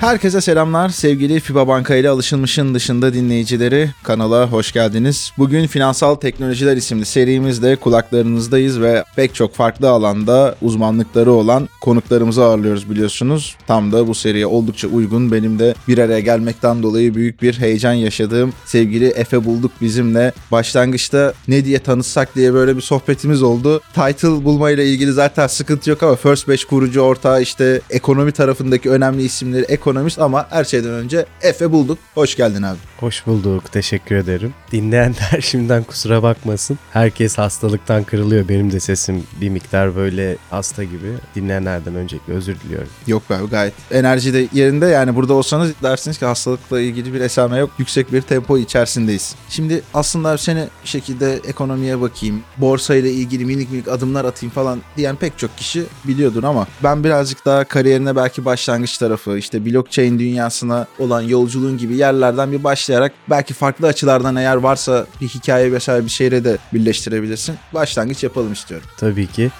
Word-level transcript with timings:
Herkese 0.00 0.40
selamlar 0.40 0.88
sevgili 0.88 1.40
FIBA 1.40 1.68
Banka 1.68 1.94
ile 1.94 2.08
alışılmışın 2.08 2.74
dışında 2.74 3.14
dinleyicileri 3.14 3.90
kanala 4.02 4.52
hoş 4.52 4.72
geldiniz. 4.72 5.32
Bugün 5.38 5.66
Finansal 5.66 6.14
Teknolojiler 6.14 6.76
isimli 6.76 7.04
serimizde 7.04 7.76
kulaklarınızdayız 7.76 8.80
ve 8.80 9.04
pek 9.16 9.34
çok 9.34 9.54
farklı 9.54 9.90
alanda 9.90 10.54
uzmanlıkları 10.62 11.32
olan 11.32 11.68
konuklarımızı 11.80 12.44
ağırlıyoruz 12.44 12.90
biliyorsunuz. 12.90 13.56
Tam 13.66 13.92
da 13.92 14.08
bu 14.08 14.14
seriye 14.14 14.46
oldukça 14.46 14.88
uygun 14.88 15.32
benim 15.32 15.58
de 15.58 15.74
bir 15.88 15.98
araya 15.98 16.20
gelmekten 16.20 16.82
dolayı 16.82 17.14
büyük 17.14 17.42
bir 17.42 17.58
heyecan 17.58 17.92
yaşadığım 17.92 18.52
sevgili 18.66 19.06
Efe 19.06 19.44
Bulduk 19.44 19.72
bizimle. 19.80 20.32
Başlangıçta 20.52 21.32
ne 21.48 21.64
diye 21.64 21.78
tanışsak 21.78 22.36
diye 22.36 22.54
böyle 22.54 22.76
bir 22.76 22.82
sohbetimiz 22.82 23.42
oldu. 23.42 23.80
Title 23.94 24.44
bulmayla 24.44 24.84
ilgili 24.84 25.12
zaten 25.12 25.46
sıkıntı 25.46 25.90
yok 25.90 26.02
ama 26.02 26.16
First 26.16 26.48
Batch 26.48 26.64
kurucu 26.64 27.00
ortağı 27.00 27.42
işte 27.42 27.80
ekonomi 27.90 28.32
tarafındaki 28.32 28.90
önemli 28.90 29.22
isimleri 29.22 29.64
ekonomist 29.88 30.18
ama 30.18 30.46
her 30.50 30.64
şeyden 30.64 30.90
önce 30.90 31.26
Efe 31.42 31.72
bulduk. 31.72 31.98
Hoş 32.14 32.36
geldin 32.36 32.62
abi. 32.62 32.78
Hoş 33.00 33.26
bulduk. 33.26 33.72
Teşekkür 33.72 34.14
ederim. 34.16 34.54
Dinleyenler 34.72 35.40
şimdiden 35.40 35.82
kusura 35.82 36.22
bakmasın. 36.22 36.78
Herkes 36.92 37.38
hastalıktan 37.38 38.04
kırılıyor. 38.04 38.48
Benim 38.48 38.72
de 38.72 38.80
sesim 38.80 39.24
bir 39.40 39.48
miktar 39.48 39.96
böyle 39.96 40.36
hasta 40.50 40.84
gibi. 40.84 41.12
Dinleyenlerden 41.34 41.94
öncelikle 41.94 42.32
özür 42.32 42.60
diliyorum. 42.60 42.88
Yok 43.06 43.30
be 43.30 43.34
abi 43.34 43.50
gayet 43.50 43.74
enerji 43.90 44.34
de 44.34 44.48
yerinde 44.52 44.86
yani 44.86 45.16
burada 45.16 45.34
olsanız 45.34 45.72
dersiniz 45.82 46.18
ki 46.18 46.24
hastalıkla 46.24 46.80
ilgili 46.80 47.14
bir 47.14 47.20
esame 47.20 47.58
yok. 47.58 47.70
Yüksek 47.78 48.12
bir 48.12 48.22
tempo 48.22 48.58
içerisindeyiz. 48.58 49.34
Şimdi 49.48 49.82
aslında 49.94 50.38
seni 50.38 50.68
bir 50.82 50.88
şekilde 50.88 51.34
ekonomiye 51.34 52.00
bakayım, 52.00 52.42
borsayla 52.56 53.10
ilgili 53.10 53.44
minik 53.44 53.70
minik 53.70 53.88
adımlar 53.88 54.24
atayım 54.24 54.52
falan 54.54 54.80
diyen 54.96 55.16
pek 55.16 55.38
çok 55.38 55.56
kişi 55.56 55.84
biliyordur 56.04 56.44
ama 56.44 56.66
ben 56.84 57.04
birazcık 57.04 57.46
daha 57.46 57.64
kariyerine 57.64 58.16
belki 58.16 58.44
başlangıç 58.44 58.98
tarafı 58.98 59.38
işte 59.38 59.64
blockchain 59.78 60.18
dünyasına 60.18 60.86
olan 60.98 61.20
yolculuğun 61.20 61.78
gibi 61.78 61.96
yerlerden 61.96 62.52
bir 62.52 62.64
başlayarak 62.64 63.12
belki 63.30 63.54
farklı 63.54 63.86
açılardan 63.86 64.36
eğer 64.36 64.56
varsa 64.56 65.06
bir 65.20 65.28
hikaye 65.28 65.72
vesaire 65.72 66.04
bir 66.04 66.10
şeyle 66.10 66.44
de 66.44 66.58
birleştirebilirsin. 66.74 67.56
Başlangıç 67.74 68.22
yapalım 68.24 68.52
istiyorum. 68.52 68.86
Tabii 68.96 69.26
ki. 69.26 69.50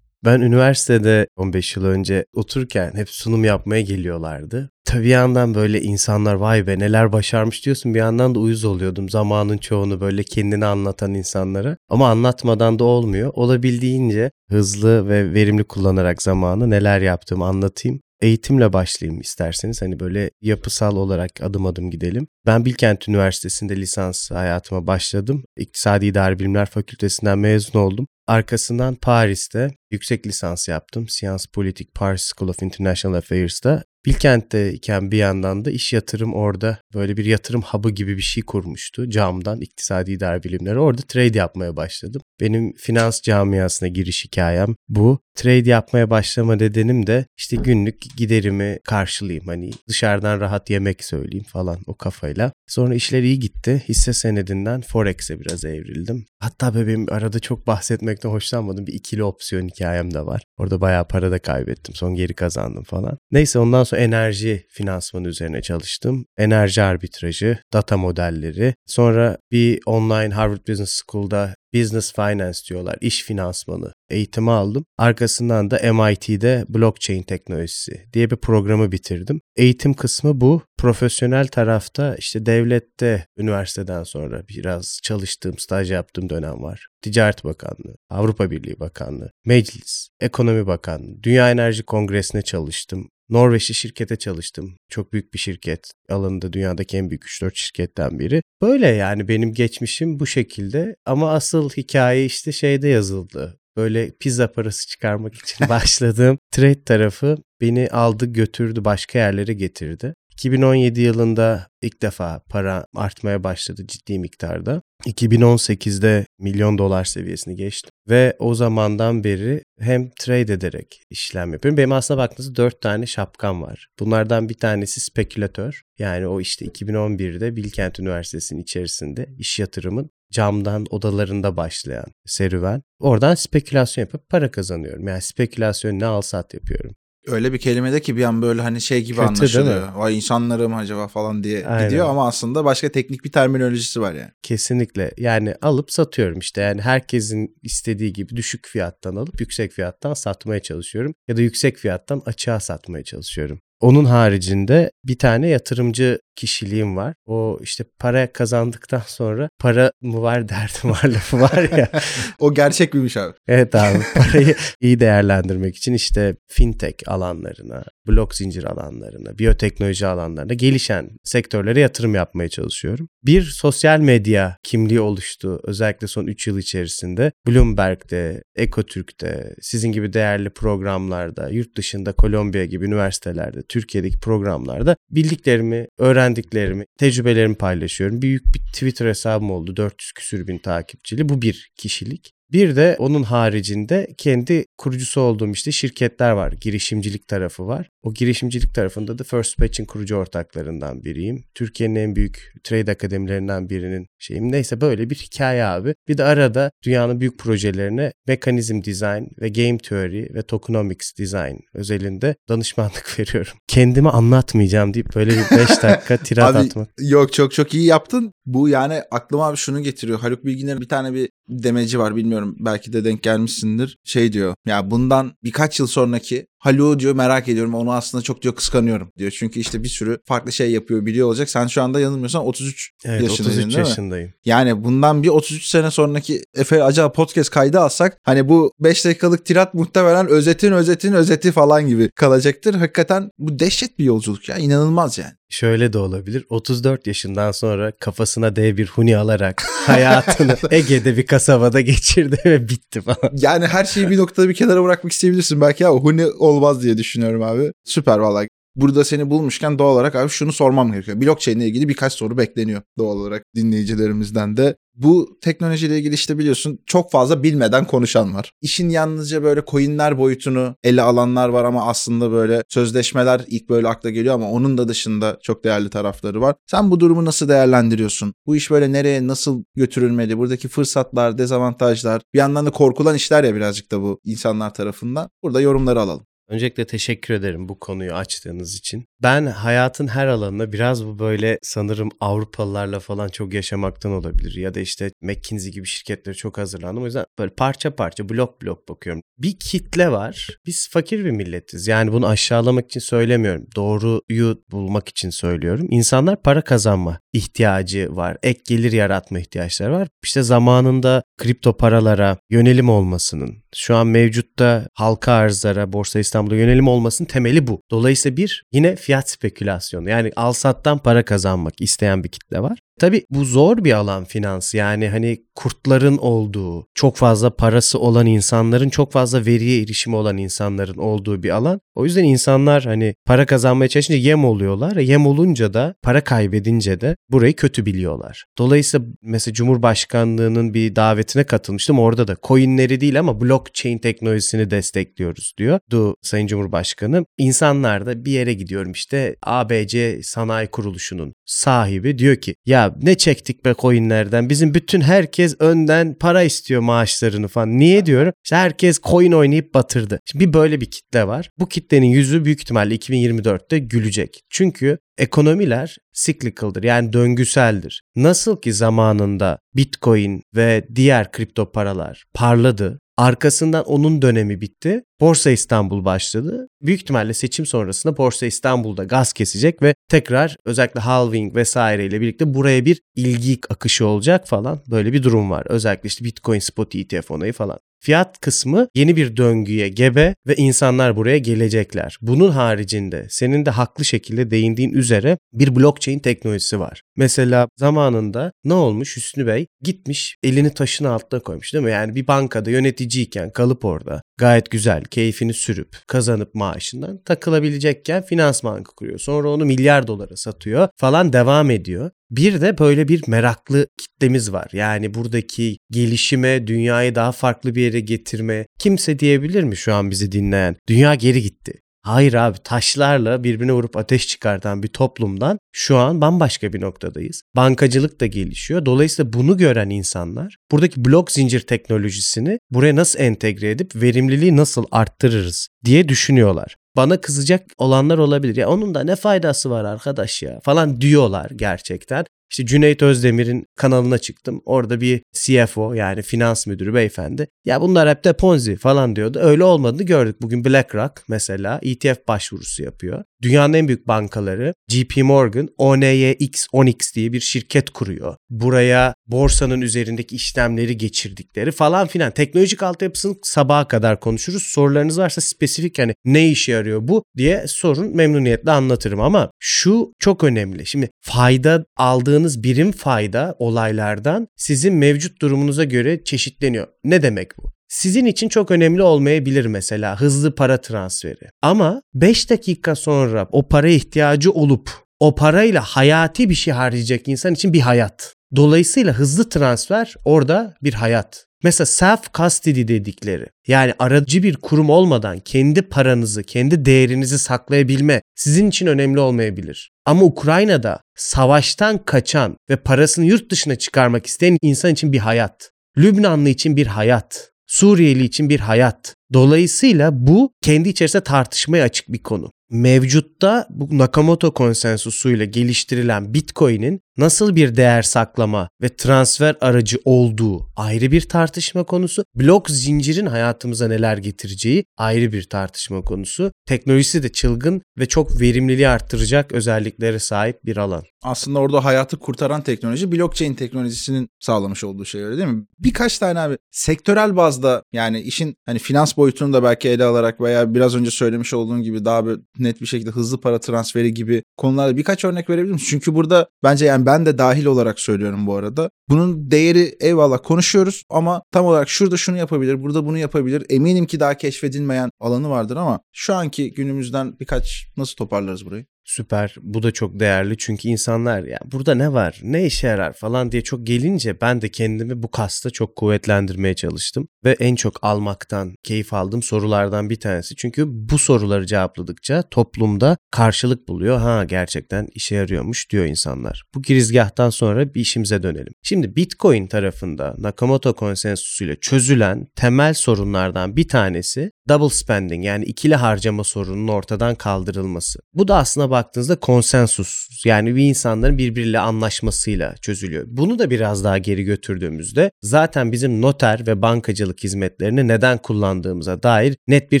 Ben 0.26 0.40
üniversitede 0.40 1.26
15 1.36 1.76
yıl 1.76 1.84
önce 1.84 2.24
otururken 2.32 2.92
hep 2.94 3.10
sunum 3.10 3.44
yapmaya 3.44 3.80
geliyorlardı. 3.80 4.70
Tabii 4.84 5.08
yandan 5.08 5.54
böyle 5.54 5.82
insanlar 5.82 6.34
vay 6.34 6.66
be 6.66 6.78
neler 6.78 7.12
başarmış 7.12 7.64
diyorsun 7.64 7.94
bir 7.94 7.98
yandan 7.98 8.34
da 8.34 8.38
uyuz 8.38 8.64
oluyordum 8.64 9.08
zamanın 9.08 9.58
çoğunu 9.58 10.00
böyle 10.00 10.22
kendini 10.22 10.64
anlatan 10.64 11.14
insanlara. 11.14 11.76
Ama 11.88 12.08
anlatmadan 12.08 12.78
da 12.78 12.84
olmuyor. 12.84 13.30
Olabildiğince 13.34 14.30
hızlı 14.50 15.08
ve 15.08 15.34
verimli 15.34 15.64
kullanarak 15.64 16.22
zamanı 16.22 16.70
neler 16.70 17.00
yaptığımı 17.00 17.44
anlatayım. 17.44 18.00
Eğitimle 18.20 18.72
başlayayım 18.72 19.20
isterseniz 19.20 19.82
hani 19.82 20.00
böyle 20.00 20.30
yapısal 20.40 20.96
olarak 20.96 21.30
adım 21.42 21.66
adım 21.66 21.90
gidelim. 21.90 22.28
Ben 22.46 22.64
Bilkent 22.64 23.08
Üniversitesi'nde 23.08 23.76
lisans 23.76 24.30
hayatıma 24.30 24.86
başladım. 24.86 25.44
İktisadi 25.56 26.06
İdari 26.06 26.38
Bilimler 26.38 26.66
Fakültesinden 26.66 27.38
mezun 27.38 27.78
oldum. 27.78 28.06
Arkasından 28.26 28.94
Paris'te 28.94 29.70
yüksek 29.90 30.26
lisans 30.26 30.68
yaptım. 30.68 31.08
Sciences 31.08 31.46
Politique 31.46 31.90
Paris 31.94 32.32
School 32.36 32.48
of 32.48 32.62
International 32.62 33.18
Affairs'ta. 33.18 33.84
Bilkent'te 34.06 34.72
iken 34.72 35.10
bir 35.10 35.16
yandan 35.16 35.64
da 35.64 35.70
iş 35.70 35.92
yatırım 35.92 36.34
orada 36.34 36.78
böyle 36.94 37.16
bir 37.16 37.24
yatırım 37.24 37.62
hub'ı 37.62 37.90
gibi 37.90 38.16
bir 38.16 38.22
şey 38.22 38.42
kurmuştu. 38.42 39.10
Camdan 39.10 39.60
iktisadi 39.60 40.12
idare 40.12 40.42
bilimleri. 40.42 40.78
Orada 40.78 41.02
trade 41.02 41.38
yapmaya 41.38 41.76
başladım. 41.76 42.22
Benim 42.40 42.72
finans 42.76 43.22
camiasına 43.22 43.88
giriş 43.88 44.24
hikayem 44.24 44.74
bu. 44.88 45.18
Trade 45.34 45.70
yapmaya 45.70 46.10
başlama 46.10 46.56
nedenim 46.56 47.06
de 47.06 47.26
işte 47.38 47.56
günlük 47.56 48.16
giderimi 48.16 48.78
karşılayayım. 48.84 49.46
Hani 49.46 49.70
dışarıdan 49.88 50.40
rahat 50.40 50.70
yemek 50.70 51.04
söyleyeyim 51.04 51.46
falan 51.48 51.78
o 51.86 51.94
kafayla. 51.94 52.52
Sonra 52.66 52.94
işler 52.94 53.22
iyi 53.22 53.38
gitti. 53.38 53.82
Hisse 53.88 54.12
senedinden 54.12 54.80
Forex'e 54.80 55.40
biraz 55.40 55.64
evrildim. 55.64 56.26
Hatta 56.40 56.74
benim 56.74 57.06
arada 57.12 57.38
çok 57.38 57.66
bahsetmekten 57.66 58.30
hoşlanmadım. 58.30 58.86
Bir 58.86 58.92
ikili 58.92 59.24
opsiyon 59.24 59.68
hikayem 59.68 60.14
de 60.14 60.26
var. 60.26 60.42
Orada 60.58 60.80
bayağı 60.80 61.08
para 61.08 61.30
da 61.30 61.38
kaybettim. 61.38 61.94
Son 61.94 62.14
geri 62.14 62.34
kazandım 62.34 62.84
falan. 62.84 63.18
Neyse 63.30 63.58
ondan 63.58 63.84
sonra 63.84 63.95
enerji 63.96 64.66
finansmanı 64.68 65.28
üzerine 65.28 65.62
çalıştım. 65.62 66.26
Enerji 66.38 66.82
arbitrajı, 66.82 67.58
data 67.72 67.96
modelleri. 67.96 68.74
Sonra 68.86 69.38
bir 69.52 69.80
online 69.86 70.34
Harvard 70.34 70.68
Business 70.68 71.02
School'da 71.06 71.54
Business 71.74 72.12
Finance 72.12 72.58
diyorlar, 72.68 72.96
iş 73.00 73.24
finansmanı 73.24 73.92
eğitimi 74.10 74.50
aldım. 74.50 74.84
Arkasından 74.98 75.70
da 75.70 75.92
MIT'de 75.92 76.64
blockchain 76.68 77.22
teknolojisi 77.22 78.06
diye 78.12 78.30
bir 78.30 78.36
programı 78.36 78.92
bitirdim. 78.92 79.40
Eğitim 79.56 79.94
kısmı 79.94 80.40
bu. 80.40 80.62
Profesyonel 80.78 81.48
tarafta 81.48 82.16
işte 82.16 82.46
devlette 82.46 83.26
üniversiteden 83.38 84.02
sonra 84.02 84.48
biraz 84.48 85.00
çalıştığım, 85.02 85.58
staj 85.58 85.92
yaptığım 85.92 86.30
dönem 86.30 86.62
var. 86.62 86.86
Ticaret 87.02 87.44
Bakanlığı, 87.44 87.96
Avrupa 88.10 88.50
Birliği 88.50 88.80
Bakanlığı, 88.80 89.30
Meclis, 89.44 90.08
Ekonomi 90.20 90.66
Bakanlığı, 90.66 91.22
Dünya 91.22 91.50
Enerji 91.50 91.82
Kongresi'ne 91.82 92.42
çalıştım. 92.42 93.08
Norveçli 93.28 93.74
şirkete 93.74 94.16
çalıştım. 94.16 94.76
Çok 94.90 95.12
büyük 95.12 95.34
bir 95.34 95.38
şirket. 95.38 95.90
Alanında 96.08 96.52
dünyadaki 96.52 96.96
en 96.96 97.10
büyük 97.10 97.24
3-4 97.24 97.50
şirketten 97.54 98.18
biri. 98.18 98.42
Böyle 98.62 98.86
yani 98.86 99.28
benim 99.28 99.54
geçmişim 99.54 100.20
bu 100.20 100.26
şekilde. 100.26 100.96
Ama 101.06 101.32
asıl 101.32 101.70
hikaye 101.70 102.24
işte 102.24 102.52
şeyde 102.52 102.88
yazıldı. 102.88 103.58
Böyle 103.76 104.10
pizza 104.10 104.52
parası 104.52 104.86
çıkarmak 104.86 105.34
için 105.34 105.68
başladığım 105.68 106.38
trade 106.50 106.84
tarafı 106.84 107.36
beni 107.60 107.88
aldı 107.88 108.26
götürdü 108.26 108.84
başka 108.84 109.18
yerlere 109.18 109.52
getirdi. 109.52 110.14
2017 110.36 111.00
yılında 111.00 111.66
ilk 111.82 112.02
defa 112.02 112.40
para 112.48 112.86
artmaya 112.94 113.44
başladı 113.44 113.82
ciddi 113.86 114.18
miktarda. 114.18 114.82
2018'de 115.06 116.26
milyon 116.38 116.78
dolar 116.78 117.04
seviyesini 117.04 117.56
geçtim. 117.56 117.90
Ve 118.08 118.36
o 118.38 118.54
zamandan 118.54 119.24
beri 119.24 119.62
hem 119.80 120.10
trade 120.20 120.52
ederek 120.52 121.02
işlem 121.10 121.52
yapıyorum. 121.52 121.76
Benim 121.76 121.92
aslında 121.92 122.18
baktığınızda 122.18 122.56
4 122.56 122.80
tane 122.80 123.06
şapkam 123.06 123.62
var. 123.62 123.88
Bunlardan 124.00 124.48
bir 124.48 124.54
tanesi 124.54 125.00
spekülatör. 125.00 125.82
Yani 125.98 126.26
o 126.26 126.40
işte 126.40 126.66
2011'de 126.66 127.56
Bilkent 127.56 128.00
Üniversitesi'nin 128.00 128.62
içerisinde 128.62 129.28
iş 129.38 129.58
yatırımın 129.58 130.10
camdan 130.32 130.86
odalarında 130.90 131.56
başlayan 131.56 132.06
serüven. 132.26 132.82
Oradan 133.00 133.34
spekülasyon 133.34 134.02
yapıp 134.04 134.28
para 134.28 134.50
kazanıyorum. 134.50 135.08
Yani 135.08 135.22
spekülasyon 135.22 135.98
ne 135.98 136.06
al 136.06 136.22
sat 136.22 136.54
yapıyorum 136.54 136.96
öyle 137.26 137.52
bir 137.52 137.58
kelimede 137.58 138.00
ki 138.00 138.16
bir 138.16 138.24
an 138.24 138.42
böyle 138.42 138.62
hani 138.62 138.80
şey 138.80 139.04
gibi 139.04 139.16
Kötü, 139.16 139.28
anlaşılıyor. 139.28 139.92
Vay 139.92 140.16
insanlarım 140.16 140.74
acaba 140.74 141.08
falan 141.08 141.44
diye 141.44 141.66
Aynen. 141.66 141.88
gidiyor 141.88 142.08
ama 142.08 142.26
aslında 142.26 142.64
başka 142.64 142.88
teknik 142.88 143.24
bir 143.24 143.32
terminolojisi 143.32 144.00
var 144.00 144.12
yani. 144.12 144.30
Kesinlikle. 144.42 145.10
Yani 145.16 145.54
alıp 145.62 145.90
satıyorum 145.92 146.38
işte. 146.38 146.60
Yani 146.60 146.80
herkesin 146.80 147.56
istediği 147.62 148.12
gibi 148.12 148.36
düşük 148.36 148.66
fiyattan 148.66 149.16
alıp 149.16 149.40
yüksek 149.40 149.72
fiyattan 149.72 150.14
satmaya 150.14 150.62
çalışıyorum 150.62 151.14
ya 151.28 151.36
da 151.36 151.40
yüksek 151.40 151.76
fiyattan 151.76 152.22
açığa 152.26 152.60
satmaya 152.60 153.04
çalışıyorum. 153.04 153.60
Onun 153.80 154.04
haricinde 154.04 154.90
bir 155.04 155.18
tane 155.18 155.48
yatırımcı 155.48 156.18
kişiliğim 156.36 156.96
var. 156.96 157.14
O 157.26 157.58
işte 157.62 157.84
para 157.98 158.32
kazandıktan 158.32 159.02
sonra 159.06 159.48
para 159.58 159.92
mı 160.02 160.22
var 160.22 160.48
derdim 160.48 160.90
var 160.90 161.04
lafı 161.04 161.40
var 161.40 161.78
ya. 161.78 161.90
o 162.38 162.54
gerçek 162.54 162.94
miymiş 162.94 163.16
abi? 163.16 163.34
Evet 163.48 163.74
abi 163.74 163.98
parayı 164.14 164.54
iyi 164.80 165.00
değerlendirmek 165.00 165.76
için 165.76 165.94
işte 165.94 166.36
fintech 166.48 166.94
alanlarına, 167.06 167.84
blok 168.08 168.34
zincir 168.34 168.64
alanlarına, 168.64 169.38
biyoteknoloji 169.38 170.06
alanlarına 170.06 170.54
gelişen 170.54 171.10
sektörlere 171.24 171.80
yatırım 171.80 172.14
yapmaya 172.14 172.48
çalışıyorum. 172.48 173.08
Bir 173.24 173.42
sosyal 173.42 174.00
medya 174.00 174.56
kimliği 174.62 175.00
oluştu 175.00 175.60
özellikle 175.64 176.06
son 176.06 176.26
3 176.26 176.46
yıl 176.46 176.58
içerisinde. 176.58 177.32
Bloomberg'de, 177.46 178.42
Ekotürk'te, 178.56 179.54
sizin 179.60 179.92
gibi 179.92 180.12
değerli 180.12 180.50
programlarda, 180.50 181.48
yurt 181.48 181.76
dışında 181.76 182.12
Kolombiya 182.12 182.64
gibi 182.64 182.84
üniversitelerde, 182.84 183.62
Türkiye'deki 183.68 184.18
programlarda 184.18 184.96
bildiklerimi, 185.10 185.86
öğrendiklerimi, 185.98 186.84
tecrübelerimi 186.98 187.54
paylaşıyorum. 187.54 188.22
Büyük 188.22 188.54
bir 188.54 188.60
Twitter 188.60 189.06
hesabım 189.06 189.50
oldu. 189.50 189.76
400 189.76 190.12
küsür 190.12 190.46
bin 190.46 190.58
takipçili. 190.58 191.28
Bu 191.28 191.42
bir 191.42 191.70
kişilik. 191.76 192.32
Bir 192.52 192.76
de 192.76 192.96
onun 192.98 193.22
haricinde 193.22 194.08
kendi 194.18 194.64
kurucusu 194.78 195.20
olduğum 195.20 195.50
işte 195.50 195.72
şirketler 195.72 196.30
var. 196.30 196.52
Girişimcilik 196.52 197.28
tarafı 197.28 197.66
var. 197.66 197.90
O 198.06 198.14
girişimcilik 198.14 198.74
tarafında 198.74 199.18
da 199.18 199.24
First 199.24 199.60
Batch'in 199.60 199.84
kurucu 199.84 200.16
ortaklarından 200.16 201.04
biriyim. 201.04 201.44
Türkiye'nin 201.54 201.94
en 201.94 202.16
büyük 202.16 202.52
trade 202.64 202.90
akademilerinden 202.90 203.70
birinin 203.70 204.06
şeyim. 204.18 204.52
Neyse 204.52 204.80
böyle 204.80 205.10
bir 205.10 205.14
hikaye 205.14 205.64
abi. 205.64 205.94
Bir 206.08 206.18
de 206.18 206.24
arada 206.24 206.70
dünyanın 206.84 207.20
büyük 207.20 207.38
projelerine 207.38 208.12
mekanizm 208.26 208.84
design 208.84 209.24
ve 209.40 209.48
game 209.48 209.78
theory 209.78 210.34
ve 210.34 210.42
tokenomics 210.42 211.18
design 211.18 211.56
özelinde 211.74 212.36
danışmanlık 212.48 213.14
veriyorum. 213.18 213.52
Kendimi 213.68 214.10
anlatmayacağım 214.10 214.94
deyip 214.94 215.14
böyle 215.14 215.30
bir 215.30 215.58
5 215.58 215.68
dakika 215.82 216.16
tirat 216.16 216.56
abi, 216.56 216.58
atmak. 216.58 216.88
Yok 217.00 217.32
çok 217.32 217.52
çok 217.52 217.74
iyi 217.74 217.84
yaptın. 217.84 218.32
Bu 218.46 218.68
yani 218.68 219.02
aklıma 219.10 219.46
abi 219.46 219.56
şunu 219.56 219.82
getiriyor. 219.82 220.20
Haluk 220.20 220.44
Bilginer'in 220.44 220.80
bir 220.80 220.88
tane 220.88 221.14
bir 221.14 221.28
demeci 221.48 221.98
var 221.98 222.16
bilmiyorum 222.16 222.56
belki 222.58 222.92
de 222.92 223.04
denk 223.04 223.22
gelmişsindir. 223.22 223.98
Şey 224.04 224.32
diyor 224.32 224.54
ya 224.66 224.90
bundan 224.90 225.32
birkaç 225.44 225.80
yıl 225.80 225.86
sonraki 225.86 226.46
Haluk'u 226.66 226.98
diyor 226.98 227.14
merak 227.14 227.48
ediyorum 227.48 227.74
onu 227.74 227.92
aslında 227.92 228.22
çok 228.22 228.42
diyor 228.42 228.54
kıskanıyorum 228.54 229.12
diyor. 229.18 229.30
Çünkü 229.30 229.60
işte 229.60 229.82
bir 229.82 229.88
sürü 229.88 230.18
farklı 230.24 230.52
şey 230.52 230.70
yapıyor 230.70 231.06
biliyor 231.06 231.28
olacak. 231.28 231.50
Sen 231.50 231.66
şu 231.66 231.82
anda 231.82 232.00
yanılmıyorsan 232.00 232.44
33 232.44 232.90
Evet 233.04 233.22
yaşındaydın 233.22 233.58
33 233.58 233.74
değil 233.74 233.84
mi? 233.84 233.88
yaşındayım. 233.88 234.32
Yani 234.44 234.84
bundan 234.84 235.22
bir 235.22 235.28
33 235.28 235.66
sene 235.66 235.90
sonraki 235.90 236.42
Efe 236.54 236.82
acaba 236.82 237.12
podcast 237.12 237.50
kaydı 237.50 237.80
alsak 237.80 238.18
hani 238.22 238.48
bu 238.48 238.72
5 238.80 239.04
dakikalık 239.04 239.46
tirat 239.46 239.74
muhtemelen 239.74 240.28
özetin 240.28 240.72
özetin 240.72 241.12
özeti 241.12 241.52
falan 241.52 241.86
gibi 241.86 242.10
kalacaktır. 242.10 242.74
Hakikaten 242.74 243.30
bu 243.38 243.58
dehşet 243.58 243.98
bir 243.98 244.04
yolculuk 244.04 244.48
ya 244.48 244.56
inanılmaz 244.56 245.18
yani. 245.18 245.32
Şöyle 245.48 245.92
de 245.92 245.98
olabilir. 245.98 246.44
34 246.48 247.06
yaşından 247.06 247.52
sonra 247.52 247.92
kafasına 248.00 248.56
dev 248.56 248.76
bir 248.76 248.86
huni 248.86 249.16
alarak 249.16 249.62
hayatını 249.86 250.56
Ege'de 250.70 251.16
bir 251.16 251.26
kasabada 251.26 251.80
geçirdi 251.80 252.36
ve 252.44 252.68
bitti 252.68 253.00
falan. 253.00 253.32
Yani 253.32 253.66
her 253.66 253.84
şeyi 253.84 254.10
bir 254.10 254.18
noktada 254.18 254.48
bir 254.48 254.54
kenara 254.54 254.84
bırakmak 254.84 255.12
isteyebilirsin 255.12 255.60
belki 255.60 255.86
ama 255.86 256.00
huni 256.00 256.26
olmaz 256.26 256.82
diye 256.82 256.98
düşünüyorum 256.98 257.42
abi. 257.42 257.72
Süper 257.84 258.18
vallahi. 258.18 258.48
Burada 258.76 259.04
seni 259.04 259.30
bulmuşken 259.30 259.78
doğal 259.78 259.94
olarak 259.94 260.16
abi 260.16 260.28
şunu 260.28 260.52
sormam 260.52 260.92
gerekiyor. 260.92 261.20
Blockchain 261.20 261.60
ile 261.60 261.66
ilgili 261.66 261.88
birkaç 261.88 262.12
soru 262.12 262.38
bekleniyor 262.38 262.82
doğal 262.98 263.16
olarak 263.16 263.42
dinleyicilerimizden 263.54 264.56
de. 264.56 264.76
Bu 264.94 265.38
teknolojiyle 265.40 265.98
ilgili 265.98 266.14
işte 266.14 266.38
biliyorsun 266.38 266.78
çok 266.86 267.10
fazla 267.10 267.42
bilmeden 267.42 267.84
konuşan 267.84 268.34
var. 268.34 268.52
İşin 268.62 268.88
yalnızca 268.88 269.42
böyle 269.42 269.62
coinler 269.66 270.18
boyutunu 270.18 270.74
ele 270.84 271.02
alanlar 271.02 271.48
var 271.48 271.64
ama 271.64 271.86
aslında 271.86 272.32
böyle 272.32 272.62
sözleşmeler 272.68 273.44
ilk 273.48 273.68
böyle 273.68 273.88
akla 273.88 274.10
geliyor 274.10 274.34
ama 274.34 274.50
onun 274.50 274.78
da 274.78 274.88
dışında 274.88 275.38
çok 275.42 275.64
değerli 275.64 275.90
tarafları 275.90 276.40
var. 276.40 276.54
Sen 276.66 276.90
bu 276.90 277.00
durumu 277.00 277.24
nasıl 277.24 277.48
değerlendiriyorsun? 277.48 278.34
Bu 278.46 278.56
iş 278.56 278.70
böyle 278.70 278.92
nereye 278.92 279.26
nasıl 279.26 279.64
götürülmeli? 279.74 280.38
Buradaki 280.38 280.68
fırsatlar, 280.68 281.38
dezavantajlar, 281.38 282.22
bir 282.34 282.38
yandan 282.38 282.66
da 282.66 282.70
korkulan 282.70 283.14
işler 283.14 283.44
ya 283.44 283.54
birazcık 283.54 283.92
da 283.92 284.02
bu 284.02 284.20
insanlar 284.24 284.74
tarafından. 284.74 285.28
Burada 285.42 285.60
yorumları 285.60 286.00
alalım. 286.00 286.26
Öncelikle 286.48 286.86
teşekkür 286.86 287.34
ederim 287.34 287.68
bu 287.68 287.78
konuyu 287.78 288.12
açtığınız 288.12 288.76
için. 288.76 289.08
Ben 289.22 289.46
hayatın 289.46 290.06
her 290.06 290.26
alanına 290.26 290.72
biraz 290.72 291.06
bu 291.06 291.18
böyle 291.18 291.58
sanırım 291.62 292.08
Avrupalılarla 292.20 293.00
falan 293.00 293.28
çok 293.28 293.54
yaşamaktan 293.54 294.12
olabilir. 294.12 294.56
Ya 294.56 294.74
da 294.74 294.80
işte 294.80 295.10
McKinsey 295.22 295.72
gibi 295.72 295.86
şirketlere 295.86 296.34
çok 296.34 296.58
hazırlandım. 296.58 297.02
O 297.02 297.06
yüzden 297.06 297.24
böyle 297.38 297.54
parça 297.54 297.96
parça 297.96 298.28
blok 298.28 298.62
blok 298.62 298.88
bakıyorum. 298.88 299.22
Bir 299.38 299.58
kitle 299.58 300.12
var. 300.12 300.48
Biz 300.66 300.88
fakir 300.90 301.24
bir 301.24 301.30
milletiz. 301.30 301.86
Yani 301.86 302.12
bunu 302.12 302.26
aşağılamak 302.26 302.84
için 302.84 303.00
söylemiyorum. 303.00 303.66
Doğruyu 303.76 304.64
bulmak 304.70 305.08
için 305.08 305.30
söylüyorum. 305.30 305.86
İnsanlar 305.90 306.42
para 306.42 306.62
kazanma 306.62 307.18
ihtiyacı 307.32 308.16
var. 308.16 308.36
Ek 308.42 308.60
gelir 308.68 308.92
yaratma 308.92 309.38
ihtiyaçları 309.38 309.92
var. 309.92 310.08
İşte 310.24 310.42
zamanında 310.42 311.22
kripto 311.38 311.76
paralara 311.76 312.38
yönelim 312.50 312.88
olmasının, 312.88 313.62
şu 313.74 313.96
an 313.96 314.06
mevcutta 314.06 314.88
halka 314.94 315.32
arzlara, 315.32 315.92
Borsa 315.92 316.18
İstanbul'a 316.18 316.56
yönelim 316.56 316.88
olmasının 316.88 317.28
temeli 317.28 317.66
bu. 317.66 317.80
Dolayısıyla 317.90 318.36
bir 318.36 318.64
yine 318.72 318.96
fiyat 319.06 319.30
spekülasyonu 319.30 320.10
yani 320.10 320.32
al 320.36 320.52
sattan 320.52 320.98
para 320.98 321.24
kazanmak 321.24 321.80
isteyen 321.80 322.24
bir 322.24 322.28
kitle 322.28 322.60
var. 322.60 322.78
Tabii 323.00 323.26
bu 323.30 323.44
zor 323.44 323.84
bir 323.84 323.92
alan 323.92 324.24
finans. 324.24 324.74
Yani 324.74 325.08
hani 325.08 325.38
kurtların 325.54 326.18
olduğu, 326.18 326.86
çok 326.94 327.16
fazla 327.16 327.56
parası 327.56 327.98
olan 327.98 328.26
insanların, 328.26 328.88
çok 328.88 329.12
fazla 329.12 329.46
veriye 329.46 329.82
erişimi 329.82 330.16
olan 330.16 330.36
insanların 330.36 330.98
olduğu 330.98 331.42
bir 331.42 331.50
alan. 331.50 331.80
O 331.94 332.04
yüzden 332.04 332.24
insanlar 332.24 332.84
hani 332.84 333.14
para 333.26 333.46
kazanmaya 333.46 333.88
çalışınca 333.88 334.20
yem 334.20 334.44
oluyorlar. 334.44 334.96
Yem 334.96 335.26
olunca 335.26 335.74
da 335.74 335.94
para 336.02 336.24
kaybedince 336.24 337.00
de 337.00 337.16
burayı 337.30 337.56
kötü 337.56 337.86
biliyorlar. 337.86 338.44
Dolayısıyla 338.58 339.06
mesela 339.22 339.54
Cumhurbaşkanlığının 339.54 340.74
bir 340.74 340.96
davetine 340.96 341.44
katılmıştım. 341.44 341.98
Orada 341.98 342.28
da 342.28 342.36
coinleri 342.42 343.00
değil 343.00 343.18
ama 343.18 343.40
blockchain 343.40 343.98
teknolojisini 343.98 344.70
destekliyoruz 344.70 345.52
diyor. 345.58 345.78
Du 345.90 346.14
Sayın 346.22 346.46
Cumhurbaşkanı. 346.46 347.24
İnsanlar 347.38 348.06
da 348.06 348.24
bir 348.24 348.32
yere 348.32 348.54
gidiyorum 348.54 348.92
işte 348.92 349.36
ABC 349.42 350.20
Sanayi 350.22 350.68
Kuruluşu'nun 350.68 351.34
sahibi 351.46 352.18
diyor 352.18 352.36
ki 352.36 352.54
ya 352.66 352.94
ne 353.02 353.16
çektik 353.16 353.64
be 353.64 353.74
coinlerden 353.78 354.50
bizim 354.50 354.74
bütün 354.74 355.00
herkes 355.00 355.56
önden 355.58 356.14
para 356.20 356.42
istiyor 356.42 356.80
maaşlarını 356.80 357.48
falan. 357.48 357.78
Niye 357.78 358.06
diyorum? 358.06 358.32
İşte 358.44 358.56
herkes 358.56 359.00
coin 359.02 359.32
oynayıp 359.32 359.74
batırdı. 359.74 360.20
Şimdi 360.24 360.48
bir 360.48 360.52
böyle 360.52 360.80
bir 360.80 360.90
kitle 360.90 361.26
var. 361.26 361.50
Bu 361.58 361.68
kitlenin 361.68 362.06
yüzü 362.06 362.44
büyük 362.44 362.60
ihtimalle 362.60 362.94
2024'te 362.94 363.78
gülecek. 363.78 364.40
Çünkü 364.50 364.98
ekonomiler 365.18 365.96
cyclical'dır 366.14 366.82
yani 366.82 367.12
döngüseldir. 367.12 368.02
Nasıl 368.16 368.60
ki 368.60 368.72
zamanında 368.72 369.58
Bitcoin 369.76 370.42
ve 370.56 370.86
diğer 370.94 371.32
kripto 371.32 371.72
paralar 371.72 372.24
parladı, 372.34 372.98
Arkasından 373.18 373.84
onun 373.84 374.22
dönemi 374.22 374.60
bitti. 374.60 375.02
Borsa 375.20 375.50
İstanbul 375.50 376.04
başladı. 376.04 376.68
Büyük 376.82 377.00
ihtimalle 377.00 377.34
seçim 377.34 377.66
sonrasında 377.66 378.16
Borsa 378.16 378.46
İstanbul'da 378.46 379.04
gaz 379.04 379.32
kesecek 379.32 379.82
ve 379.82 379.94
tekrar 380.08 380.56
özellikle 380.64 381.00
halving 381.00 381.56
vesaireyle 381.56 382.20
birlikte 382.20 382.54
buraya 382.54 382.84
bir 382.84 383.00
ilgi 383.14 383.58
akışı 383.70 384.06
olacak 384.06 384.48
falan. 384.48 384.80
Böyle 384.90 385.12
bir 385.12 385.22
durum 385.22 385.50
var. 385.50 385.66
Özellikle 385.68 386.06
işte 386.06 386.24
Bitcoin 386.24 386.58
spot 386.58 386.94
ETF 386.94 387.30
onayı 387.30 387.52
falan. 387.52 387.78
Fiyat 388.06 388.40
kısmı 388.40 388.88
yeni 388.94 389.16
bir 389.16 389.36
döngüye 389.36 389.88
gebe 389.88 390.34
ve 390.46 390.54
insanlar 390.56 391.16
buraya 391.16 391.38
gelecekler. 391.38 392.18
Bunun 392.22 392.50
haricinde 392.50 393.26
senin 393.30 393.66
de 393.66 393.70
haklı 393.70 394.04
şekilde 394.04 394.50
değindiğin 394.50 394.92
üzere 394.92 395.38
bir 395.52 395.76
blockchain 395.76 396.18
teknolojisi 396.18 396.80
var. 396.80 397.02
Mesela 397.16 397.68
zamanında 397.76 398.52
ne 398.64 398.74
olmuş 398.74 399.16
Hüsnü 399.16 399.46
Bey 399.46 399.66
gitmiş 399.82 400.36
elini 400.42 400.74
taşın 400.74 401.04
altına 401.04 401.40
koymuş 401.40 401.72
değil 401.72 401.84
mi? 401.84 401.90
Yani 401.90 402.14
bir 402.14 402.26
bankada 402.26 402.70
yöneticiyken 402.70 403.50
kalıp 403.50 403.84
orada 403.84 404.22
gayet 404.38 404.70
güzel 404.70 405.04
keyfini 405.04 405.54
sürüp 405.54 405.96
kazanıp 406.06 406.54
maaşından 406.54 407.22
takılabilecekken 407.24 408.22
finans 408.22 408.64
bankı 408.64 408.94
kuruyor. 408.94 409.18
Sonra 409.18 409.48
onu 409.48 409.64
milyar 409.64 410.06
dolara 410.06 410.36
satıyor 410.36 410.88
falan 410.96 411.32
devam 411.32 411.70
ediyor. 411.70 412.10
Bir 412.30 412.60
de 412.60 412.78
böyle 412.78 413.08
bir 413.08 413.22
meraklı 413.28 413.86
kitlemiz 413.98 414.52
var. 414.52 414.68
Yani 414.72 415.14
buradaki 415.14 415.78
gelişime, 415.90 416.66
dünyayı 416.66 417.14
daha 417.14 417.32
farklı 417.32 417.74
bir 417.74 417.82
yere 417.82 418.00
getirme. 418.00 418.66
Kimse 418.78 419.18
diyebilir 419.18 419.62
mi 419.62 419.76
şu 419.76 419.94
an 419.94 420.10
bizi 420.10 420.32
dinleyen? 420.32 420.76
Dünya 420.88 421.14
geri 421.14 421.42
gitti. 421.42 421.72
Hayır 422.06 422.34
abi 422.34 422.58
taşlarla 422.64 423.44
birbirine 423.44 423.72
vurup 423.72 423.96
ateş 423.96 424.28
çıkartan 424.28 424.82
bir 424.82 424.88
toplumdan 424.88 425.58
şu 425.72 425.96
an 425.96 426.20
bambaşka 426.20 426.72
bir 426.72 426.80
noktadayız. 426.80 427.42
Bankacılık 427.56 428.20
da 428.20 428.26
gelişiyor. 428.26 428.86
Dolayısıyla 428.86 429.32
bunu 429.32 429.56
gören 429.56 429.90
insanlar 429.90 430.56
buradaki 430.72 431.04
blok 431.04 431.32
zincir 431.32 431.60
teknolojisini 431.60 432.58
buraya 432.70 432.96
nasıl 432.96 433.18
entegre 433.18 433.70
edip 433.70 433.96
verimliliği 433.96 434.56
nasıl 434.56 434.84
arttırırız 434.90 435.68
diye 435.84 436.08
düşünüyorlar 436.08 436.76
bana 436.96 437.20
kızacak 437.20 437.62
olanlar 437.78 438.18
olabilir. 438.18 438.56
Ya 438.56 438.68
onun 438.68 438.94
da 438.94 439.04
ne 439.04 439.16
faydası 439.16 439.70
var 439.70 439.84
arkadaş 439.84 440.42
ya 440.42 440.60
falan 440.62 441.00
diyorlar 441.00 441.50
gerçekten. 441.56 442.24
İşte 442.50 442.66
Cüneyt 442.66 443.02
Özdemir'in 443.02 443.66
kanalına 443.76 444.18
çıktım. 444.18 444.62
Orada 444.64 445.00
bir 445.00 445.22
CFO 445.32 445.94
yani 445.94 446.22
finans 446.22 446.66
müdürü 446.66 446.94
beyefendi. 446.94 447.48
Ya 447.64 447.80
bunlar 447.80 448.08
hep 448.08 448.24
de 448.24 448.32
Ponzi 448.32 448.76
falan 448.76 449.16
diyordu. 449.16 449.38
Öyle 449.42 449.64
olmadığını 449.64 450.02
gördük. 450.02 450.42
Bugün 450.42 450.64
BlackRock 450.64 451.22
mesela 451.28 451.80
ETF 451.82 452.28
başvurusu 452.28 452.82
yapıyor. 452.82 453.24
Dünyanın 453.42 453.72
en 453.72 453.88
büyük 453.88 454.08
bankaları 454.08 454.74
JP 454.88 455.16
Morgan 455.16 455.68
ONYX 455.78 456.66
Onyx 456.72 457.14
diye 457.14 457.32
bir 457.32 457.40
şirket 457.40 457.90
kuruyor. 457.90 458.36
Buraya 458.50 459.14
borsanın 459.26 459.80
üzerindeki 459.80 460.36
işlemleri 460.36 460.96
geçirdikleri 460.96 461.72
falan 461.72 462.06
filan. 462.06 462.30
Teknolojik 462.30 462.82
altyapısını 462.82 463.34
sabaha 463.42 463.88
kadar 463.88 464.20
konuşuruz. 464.20 464.62
Sorularınız 464.62 465.18
varsa 465.18 465.40
spesifik 465.40 465.98
hani 465.98 466.14
ne 466.24 466.48
işe 466.48 466.72
yarıyor 466.72 467.00
bu 467.02 467.24
diye 467.36 467.64
sorun 467.66 468.16
memnuniyetle 468.16 468.70
anlatırım 468.70 469.20
ama 469.20 469.50
şu 469.58 470.12
çok 470.18 470.44
önemli. 470.44 470.86
Şimdi 470.86 471.10
fayda 471.20 471.84
aldığınız 471.96 472.62
birim 472.62 472.92
fayda 472.92 473.56
olaylardan 473.58 474.48
sizin 474.56 474.94
mevcut 474.94 475.42
durumunuza 475.42 475.84
göre 475.84 476.24
çeşitleniyor. 476.24 476.86
Ne 477.04 477.22
demek 477.22 477.58
bu? 477.58 477.75
Sizin 477.88 478.26
için 478.26 478.48
çok 478.48 478.70
önemli 478.70 479.02
olmayabilir 479.02 479.66
mesela 479.66 480.20
hızlı 480.20 480.54
para 480.54 480.80
transferi. 480.80 481.50
Ama 481.62 482.02
5 482.14 482.50
dakika 482.50 482.94
sonra 482.94 483.48
o 483.52 483.68
para 483.68 483.88
ihtiyacı 483.88 484.52
olup 484.52 484.90
o 485.20 485.34
parayla 485.34 485.82
hayati 485.82 486.50
bir 486.50 486.54
şey 486.54 486.74
harcayacak 486.74 487.28
insan 487.28 487.54
için 487.54 487.72
bir 487.72 487.80
hayat. 487.80 488.34
Dolayısıyla 488.56 489.12
hızlı 489.12 489.48
transfer 489.48 490.14
orada 490.24 490.74
bir 490.82 490.94
hayat. 490.94 491.46
Mesela 491.62 491.86
self 491.86 492.34
custody 492.34 492.88
dedikleri 492.88 493.46
yani 493.66 493.94
aracı 493.98 494.42
bir 494.42 494.56
kurum 494.56 494.90
olmadan 494.90 495.38
kendi 495.38 495.82
paranızı, 495.82 496.42
kendi 496.42 496.84
değerinizi 496.84 497.38
saklayabilme 497.38 498.22
sizin 498.34 498.68
için 498.68 498.86
önemli 498.86 499.20
olmayabilir. 499.20 499.90
Ama 500.04 500.22
Ukrayna'da 500.22 501.00
savaştan 501.16 501.98
kaçan 502.04 502.56
ve 502.70 502.76
parasını 502.76 503.24
yurt 503.24 503.50
dışına 503.50 503.76
çıkarmak 503.76 504.26
isteyen 504.26 504.58
insan 504.62 504.92
için 504.92 505.12
bir 505.12 505.18
hayat. 505.18 505.70
Lübnanlı 505.98 506.48
için 506.48 506.76
bir 506.76 506.86
hayat. 506.86 507.50
Suriyeli 507.66 508.24
için 508.24 508.48
bir 508.48 508.60
hayat. 508.60 509.14
Dolayısıyla 509.32 510.26
bu 510.26 510.52
kendi 510.62 510.88
içerisinde 510.88 511.24
tartışmaya 511.24 511.84
açık 511.84 512.12
bir 512.12 512.22
konu. 512.22 512.50
mevcutta 512.70 513.66
bu 513.70 513.98
Nakamoto 513.98 514.54
konsensusuyla 514.54 515.44
geliştirilen 515.44 516.34
Bitcoin'in 516.34 517.00
nasıl 517.16 517.56
bir 517.56 517.76
değer 517.76 518.02
saklama 518.02 518.68
ve 518.82 518.96
transfer 518.96 519.56
aracı 519.60 519.98
olduğu 520.04 520.68
ayrı 520.76 521.12
bir 521.12 521.20
tartışma 521.20 521.84
konusu. 521.84 522.24
Blok 522.34 522.70
zincirin 522.70 523.26
hayatımıza 523.26 523.88
neler 523.88 524.16
getireceği 524.16 524.84
ayrı 524.96 525.32
bir 525.32 525.42
tartışma 525.42 526.02
konusu. 526.02 526.52
Teknolojisi 526.66 527.22
de 527.22 527.28
çılgın 527.32 527.82
ve 527.98 528.06
çok 528.06 528.40
verimliliği 528.40 528.88
arttıracak 528.88 529.52
özelliklere 529.52 530.18
sahip 530.18 530.64
bir 530.64 530.76
alan. 530.76 531.02
Aslında 531.26 531.58
orada 531.58 531.84
hayatı 531.84 532.16
kurtaran 532.16 532.62
teknoloji 532.62 533.12
blockchain 533.12 533.54
teknolojisinin 533.54 534.28
sağlamış 534.40 534.84
olduğu 534.84 535.04
şey 535.04 535.24
öyle 535.24 535.36
değil 535.36 535.48
mi? 535.48 535.66
Birkaç 535.78 536.18
tane 536.18 536.40
abi 536.40 536.58
sektörel 536.70 537.36
bazda 537.36 537.82
yani 537.92 538.20
işin 538.20 538.56
hani 538.66 538.78
finans 538.78 539.16
boyutunu 539.16 539.52
da 539.52 539.62
belki 539.62 539.88
ele 539.88 540.04
alarak 540.04 540.40
veya 540.40 540.74
biraz 540.74 540.94
önce 540.94 541.10
söylemiş 541.10 541.54
olduğun 541.54 541.82
gibi 541.82 542.04
daha 542.04 542.26
böyle 542.26 542.42
net 542.58 542.80
bir 542.80 542.86
şekilde 542.86 543.10
hızlı 543.10 543.40
para 543.40 543.60
transferi 543.60 544.14
gibi 544.14 544.42
konularda 544.56 544.96
birkaç 544.96 545.24
örnek 545.24 545.50
verebilir 545.50 545.72
misin? 545.72 545.86
Çünkü 545.90 546.14
burada 546.14 546.48
bence 546.62 546.84
yani 546.84 547.06
ben 547.06 547.26
de 547.26 547.38
dahil 547.38 547.66
olarak 547.66 548.00
söylüyorum 548.00 548.46
bu 548.46 548.56
arada. 548.56 548.90
Bunun 549.08 549.50
değeri 549.50 549.96
eyvallah 550.00 550.38
konuşuyoruz 550.44 551.02
ama 551.10 551.42
tam 551.52 551.66
olarak 551.66 551.88
şurada 551.88 552.16
şunu 552.16 552.36
yapabilir, 552.36 552.82
burada 552.82 553.06
bunu 553.06 553.18
yapabilir. 553.18 553.66
Eminim 553.70 554.06
ki 554.06 554.20
daha 554.20 554.34
keşfedilmeyen 554.34 555.10
alanı 555.20 555.50
vardır 555.50 555.76
ama 555.76 556.00
şu 556.12 556.34
anki 556.34 556.74
günümüzden 556.74 557.38
birkaç 557.40 557.86
nasıl 557.96 558.16
toparlarız 558.16 558.66
burayı? 558.66 558.86
Süper. 559.06 559.54
Bu 559.62 559.82
da 559.82 559.90
çok 559.90 560.20
değerli 560.20 560.56
çünkü 560.58 560.88
insanlar 560.88 561.42
ya 561.42 561.58
burada 561.64 561.94
ne 561.94 562.12
var, 562.12 562.40
ne 562.42 562.66
işe 562.66 562.86
yarar 562.86 563.12
falan 563.12 563.52
diye 563.52 563.62
çok 563.62 563.86
gelince 563.86 564.40
ben 564.40 564.62
de 564.62 564.68
kendimi 564.68 565.22
bu 565.22 565.30
kasta 565.30 565.70
çok 565.70 565.96
kuvvetlendirmeye 565.96 566.74
çalıştım 566.74 567.28
ve 567.44 567.56
en 567.60 567.74
çok 567.74 568.04
almaktan 568.04 568.74
keyif 568.82 569.14
aldığım 569.14 569.42
sorulardan 569.42 570.10
bir 570.10 570.20
tanesi. 570.20 570.56
Çünkü 570.56 570.84
bu 570.88 571.18
soruları 571.18 571.66
cevapladıkça 571.66 572.42
toplumda 572.42 573.16
karşılık 573.30 573.88
buluyor. 573.88 574.18
Ha 574.18 574.44
gerçekten 574.44 575.08
işe 575.14 575.34
yarıyormuş 575.34 575.90
diyor 575.90 576.04
insanlar. 576.04 576.62
Bu 576.74 576.82
girizgahtan 576.82 577.50
sonra 577.50 577.94
bir 577.94 578.00
işimize 578.00 578.42
dönelim. 578.42 578.72
Şimdi 578.82 579.16
Bitcoin 579.16 579.66
tarafında 579.66 580.34
Nakamoto 580.38 580.94
konsensusuyla 580.94 581.76
çözülen 581.80 582.46
temel 582.56 582.94
sorunlardan 582.94 583.76
bir 583.76 583.88
tanesi 583.88 584.50
double 584.68 584.94
spending 584.94 585.44
yani 585.44 585.64
ikili 585.64 585.94
harcama 585.94 586.44
sorununun 586.44 586.88
ortadan 586.88 587.34
kaldırılması. 587.34 588.18
Bu 588.34 588.48
da 588.48 588.56
aslında 588.56 588.90
baktığınızda 588.90 589.36
konsensus 589.36 590.28
yani 590.44 590.76
bir 590.76 590.84
insanların 590.84 591.38
birbiriyle 591.38 591.78
anlaşmasıyla 591.78 592.74
çözülüyor. 592.76 593.24
Bunu 593.26 593.58
da 593.58 593.70
biraz 593.70 594.04
daha 594.04 594.18
geri 594.18 594.44
götürdüğümüzde 594.44 595.30
zaten 595.42 595.92
bizim 595.92 596.22
noter 596.22 596.66
ve 596.66 596.82
bankacılık 596.82 597.44
hizmetlerini 597.44 598.08
neden 598.08 598.38
kullandığımıza 598.38 599.22
dair 599.22 599.56
net 599.68 599.92
bir 599.92 600.00